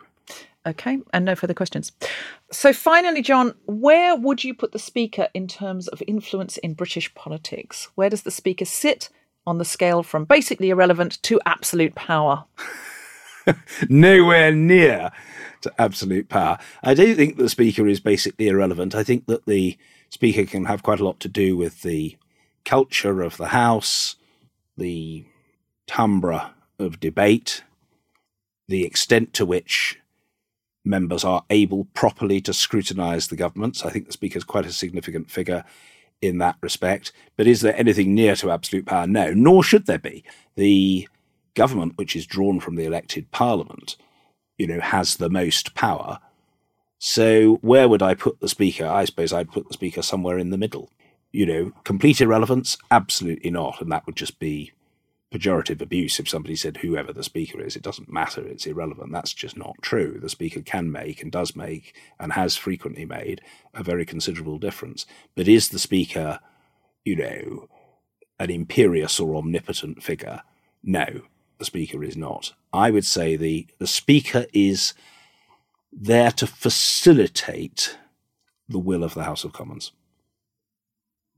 Okay, 0.66 0.98
and 1.12 1.26
no 1.26 1.36
further 1.36 1.54
questions. 1.54 1.92
So, 2.50 2.72
finally, 2.72 3.20
John, 3.20 3.54
where 3.66 4.16
would 4.16 4.42
you 4.42 4.54
put 4.54 4.72
the 4.72 4.78
Speaker 4.78 5.28
in 5.34 5.46
terms 5.46 5.88
of 5.88 6.02
influence 6.06 6.56
in 6.56 6.72
British 6.72 7.14
politics? 7.14 7.88
Where 7.96 8.08
does 8.08 8.22
the 8.22 8.30
Speaker 8.30 8.64
sit 8.64 9.10
on 9.46 9.58
the 9.58 9.64
scale 9.66 10.02
from 10.02 10.24
basically 10.24 10.70
irrelevant 10.70 11.22
to 11.24 11.38
absolute 11.44 11.94
power? 11.94 12.44
Nowhere 13.88 14.52
near 14.52 15.10
to 15.62 15.72
absolute 15.78 16.28
power. 16.28 16.58
I 16.82 16.94
don't 16.94 17.16
think 17.16 17.36
the 17.36 17.48
Speaker 17.48 17.86
is 17.86 18.00
basically 18.00 18.48
irrelevant. 18.48 18.94
I 18.94 19.04
think 19.04 19.26
that 19.26 19.46
the 19.46 19.76
Speaker 20.10 20.44
can 20.44 20.66
have 20.66 20.82
quite 20.82 21.00
a 21.00 21.04
lot 21.04 21.20
to 21.20 21.28
do 21.28 21.56
with 21.56 21.82
the 21.82 22.16
culture 22.64 23.22
of 23.22 23.36
the 23.36 23.48
House, 23.48 24.16
the 24.76 25.24
timbre 25.86 26.52
of 26.78 27.00
debate, 27.00 27.62
the 28.68 28.84
extent 28.84 29.32
to 29.34 29.46
which 29.46 30.00
members 30.84 31.24
are 31.24 31.44
able 31.50 31.86
properly 31.94 32.40
to 32.42 32.52
scrutinise 32.52 33.28
the 33.28 33.36
governments. 33.36 33.84
I 33.84 33.90
think 33.90 34.06
the 34.06 34.12
Speaker 34.12 34.38
is 34.38 34.44
quite 34.44 34.66
a 34.66 34.72
significant 34.72 35.30
figure 35.30 35.64
in 36.20 36.38
that 36.38 36.56
respect. 36.60 37.12
But 37.36 37.46
is 37.46 37.60
there 37.60 37.76
anything 37.76 38.14
near 38.14 38.36
to 38.36 38.50
absolute 38.50 38.86
power? 38.86 39.06
No, 39.06 39.32
nor 39.32 39.62
should 39.62 39.86
there 39.86 39.98
be. 39.98 40.24
The 40.56 41.08
government, 41.54 41.96
which 41.96 42.16
is 42.16 42.26
drawn 42.26 42.60
from 42.60 42.76
the 42.76 42.84
elected 42.84 43.30
parliament, 43.30 43.96
you 44.58 44.66
know, 44.66 44.80
has 44.80 45.16
the 45.16 45.30
most 45.30 45.74
power. 45.74 46.18
So 46.98 47.56
where 47.56 47.88
would 47.88 48.02
I 48.02 48.14
put 48.14 48.40
the 48.40 48.48
speaker? 48.48 48.86
I 48.86 49.04
suppose 49.04 49.32
I'd 49.32 49.52
put 49.52 49.68
the 49.68 49.74
speaker 49.74 50.02
somewhere 50.02 50.38
in 50.38 50.50
the 50.50 50.58
middle. 50.58 50.90
You 51.32 51.46
know, 51.46 51.72
complete 51.82 52.20
irrelevance? 52.20 52.78
Absolutely 52.90 53.50
not. 53.50 53.80
And 53.80 53.90
that 53.90 54.06
would 54.06 54.16
just 54.16 54.38
be 54.38 54.72
pejorative 55.34 55.82
abuse 55.82 56.20
if 56.20 56.28
somebody 56.28 56.54
said 56.54 56.76
whoever 56.76 57.12
the 57.12 57.24
speaker 57.24 57.60
is, 57.60 57.74
it 57.74 57.82
doesn't 57.82 58.12
matter, 58.12 58.46
it's 58.46 58.66
irrelevant. 58.66 59.10
That's 59.12 59.32
just 59.32 59.56
not 59.56 59.74
true. 59.82 60.18
The 60.20 60.28
speaker 60.28 60.62
can 60.62 60.92
make 60.92 61.22
and 61.22 61.32
does 61.32 61.56
make 61.56 61.94
and 62.20 62.32
has 62.34 62.56
frequently 62.56 63.04
made 63.04 63.40
a 63.74 63.82
very 63.82 64.06
considerable 64.06 64.58
difference. 64.58 65.06
But 65.34 65.48
is 65.48 65.70
the 65.70 65.80
speaker, 65.80 66.38
you 67.04 67.16
know, 67.16 67.68
an 68.38 68.50
imperious 68.50 69.18
or 69.18 69.34
omnipotent 69.34 70.04
figure? 70.04 70.42
No, 70.84 71.22
the 71.58 71.64
Speaker 71.64 72.02
is 72.02 72.16
not. 72.16 72.52
I 72.72 72.90
would 72.90 73.06
say 73.06 73.36
the, 73.36 73.66
the 73.78 73.86
Speaker 73.86 74.46
is 74.52 74.94
there 75.92 76.30
to 76.32 76.46
facilitate 76.46 77.96
the 78.68 78.78
will 78.78 79.04
of 79.04 79.14
the 79.14 79.24
House 79.24 79.44
of 79.44 79.52
Commons. 79.52 79.92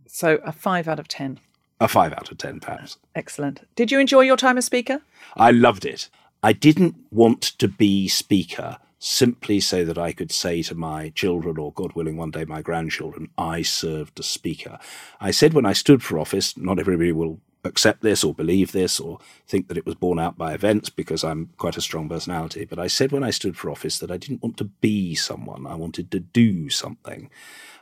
So 0.07 0.39
a 0.45 0.53
five 0.53 0.89
out 0.89 0.99
of 0.99 1.09
10. 1.09 1.41
A 1.79 1.89
five 1.89 2.13
out 2.13 2.31
of 2.31 2.39
ten, 2.39 2.59
perhaps. 2.59 2.97
Excellent. 3.15 3.69
Did 3.75 3.93
you 3.93 3.99
enjoy 3.99 4.23
your 4.23 4.39
time 4.39 4.57
as 4.57 4.65
Speaker? 4.65 5.03
I 5.37 5.51
loved 5.51 5.85
it. 5.85 6.09
I 6.43 6.55
didn't 6.55 6.97
want 7.11 7.43
to 7.43 7.69
be 7.69 8.09
Speaker 8.09 8.79
simply 8.99 9.61
so 9.61 9.85
that 9.85 9.99
I 9.99 10.13
could 10.13 10.33
say 10.33 10.63
to 10.63 10.75
my 10.75 11.11
children, 11.11 11.59
or 11.59 11.73
God 11.73 11.93
willing, 11.93 12.17
one 12.17 12.31
day 12.31 12.47
my 12.47 12.63
grandchildren, 12.63 13.29
I 13.37 13.61
served 13.61 14.19
as 14.19 14.27
Speaker. 14.27 14.79
I 15.21 15.33
said 15.33 15.53
when 15.53 15.67
I 15.67 15.75
stood 15.75 16.03
for 16.03 16.19
office, 16.19 16.57
not 16.57 16.79
everybody 16.79 17.13
will 17.13 17.41
accept 17.67 18.03
this 18.03 18.25
or 18.25 18.35
believe 18.35 18.73
this 18.73 18.99
or 18.99 19.19
think 19.47 19.69
that 19.69 19.77
it 19.77 19.87
was 19.87 19.95
borne 19.95 20.19
out 20.19 20.39
by 20.39 20.55
events 20.55 20.91
because 20.91 21.23
I'm 21.23 21.51
quite 21.59 21.77
a 21.77 21.83
strong 21.83 22.09
personality. 22.09 22.65
But 22.65 22.79
I 22.79 22.87
said 22.87 23.13
when 23.13 23.25
I 23.25 23.31
stood 23.31 23.57
for 23.57 23.71
office 23.71 23.99
that 23.99 24.11
I 24.11 24.17
didn't 24.17 24.43
want 24.43 24.57
to 24.59 24.65
be 24.65 25.15
someone. 25.15 25.67
I 25.67 25.75
wanted 25.75 26.11
to 26.13 26.21
do 26.21 26.71
something. 26.71 27.31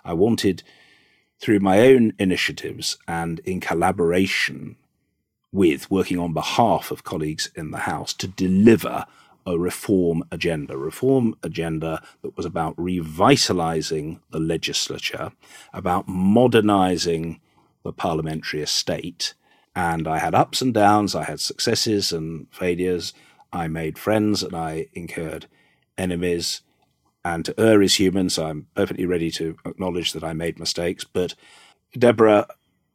I 0.04 0.12
wanted 0.12 0.62
through 1.40 1.60
my 1.60 1.80
own 1.80 2.12
initiatives 2.18 2.96
and 3.06 3.40
in 3.40 3.60
collaboration 3.60 4.76
with 5.52 5.90
working 5.90 6.18
on 6.18 6.32
behalf 6.32 6.90
of 6.90 7.04
colleagues 7.04 7.50
in 7.54 7.70
the 7.70 7.78
House 7.78 8.12
to 8.14 8.26
deliver 8.26 9.06
a 9.46 9.58
reform 9.58 10.24
agenda, 10.30 10.76
reform 10.76 11.36
agenda 11.42 12.02
that 12.22 12.36
was 12.36 12.46
about 12.46 12.74
revitalizing 12.76 14.20
the 14.30 14.40
legislature, 14.40 15.32
about 15.72 16.08
modernizing 16.08 17.40
the 17.82 17.92
parliamentary 17.92 18.62
estate. 18.62 19.34
And 19.76 20.06
I 20.06 20.18
had 20.18 20.34
ups 20.34 20.62
and 20.62 20.72
downs, 20.72 21.14
I 21.14 21.24
had 21.24 21.40
successes 21.40 22.12
and 22.12 22.46
failures. 22.52 23.12
I 23.52 23.68
made 23.68 23.98
friends 23.98 24.42
and 24.42 24.54
I 24.54 24.86
incurred 24.94 25.46
enemies 25.96 26.62
and 27.24 27.44
to 27.46 27.58
err 27.58 27.80
is 27.82 27.94
human, 27.94 28.28
so 28.28 28.46
I'm 28.46 28.66
perfectly 28.74 29.06
ready 29.06 29.30
to 29.32 29.56
acknowledge 29.64 30.12
that 30.12 30.22
I 30.22 30.34
made 30.34 30.58
mistakes. 30.58 31.04
But 31.04 31.34
Deborah, 31.96 32.46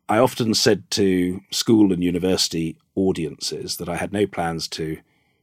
I 0.08 0.20
often 0.20 0.54
said 0.54 0.90
to 0.92 1.42
school 1.52 1.92
and 1.92 2.04
university 2.04 2.78
audiences 2.96 3.78
that 3.78 3.90
I 3.90 3.96
had 3.96 4.14
no 4.14 4.28
plans 4.28 4.68
to 4.70 5.00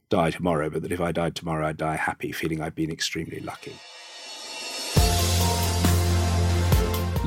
die 0.09 0.31
tomorrow, 0.31 0.69
but 0.69 0.83
that 0.83 0.91
if 0.91 1.01
I 1.01 1.11
died 1.11 1.35
tomorrow, 1.35 1.67
I'd 1.67 1.77
die 1.77 1.97
happy, 1.97 2.31
feeling 2.31 2.61
I'd 2.61 2.75
been 2.75 2.91
extremely 2.91 3.41
lucky. 3.41 3.75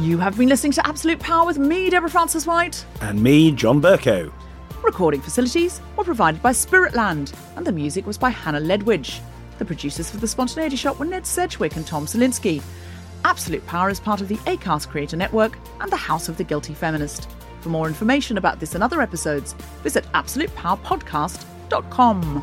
You 0.01 0.17
have 0.17 0.39
been 0.39 0.49
listening 0.49 0.73
to 0.73 0.87
Absolute 0.87 1.21
Power 1.21 1.45
with 1.45 1.59
me, 1.59 1.91
Deborah 1.91 2.09
Frances-White. 2.09 2.87
And 3.03 3.23
me, 3.23 3.53
John 3.53 3.83
Bercow. 3.83 4.33
Recording 4.83 5.21
facilities 5.21 5.83
were 5.95 6.05
provided 6.05 6.41
by 6.41 6.53
Spiritland, 6.53 7.35
and 7.55 7.67
the 7.67 7.73
music 7.73 8.07
was 8.07 8.17
by 8.17 8.31
Hannah 8.31 8.63
Ledwidge. 8.63 9.21
The 9.59 9.67
producers 9.67 10.11
for 10.11 10.17
The 10.17 10.27
Spontaneity 10.27 10.77
Shop 10.77 10.99
were 10.99 11.05
Ned 11.05 11.27
Sedgwick 11.27 11.77
and 11.77 11.87
Tom 11.87 12.07
Salinsky. 12.07 12.63
Absolute 13.27 13.67
Power 13.67 13.91
is 13.91 14.01
part 14.01 14.23
of 14.23 14.29
the 14.29 14.39
ACAST 14.47 14.89
Creator 14.89 15.19
Network 15.19 15.59
and 15.83 15.93
the 15.93 15.97
House 15.97 16.31
of 16.31 16.39
the 16.39 16.45
Guilty 16.45 16.73
Feminist. 16.73 17.29
For 17.61 17.69
more 17.69 17.87
information 17.87 18.39
about 18.39 18.59
this 18.59 18.75
and 18.75 18.83
other 18.83 19.03
episodes, 19.03 19.53
visit 19.83 20.07
absolutepowerpodcast.com. 20.15 22.43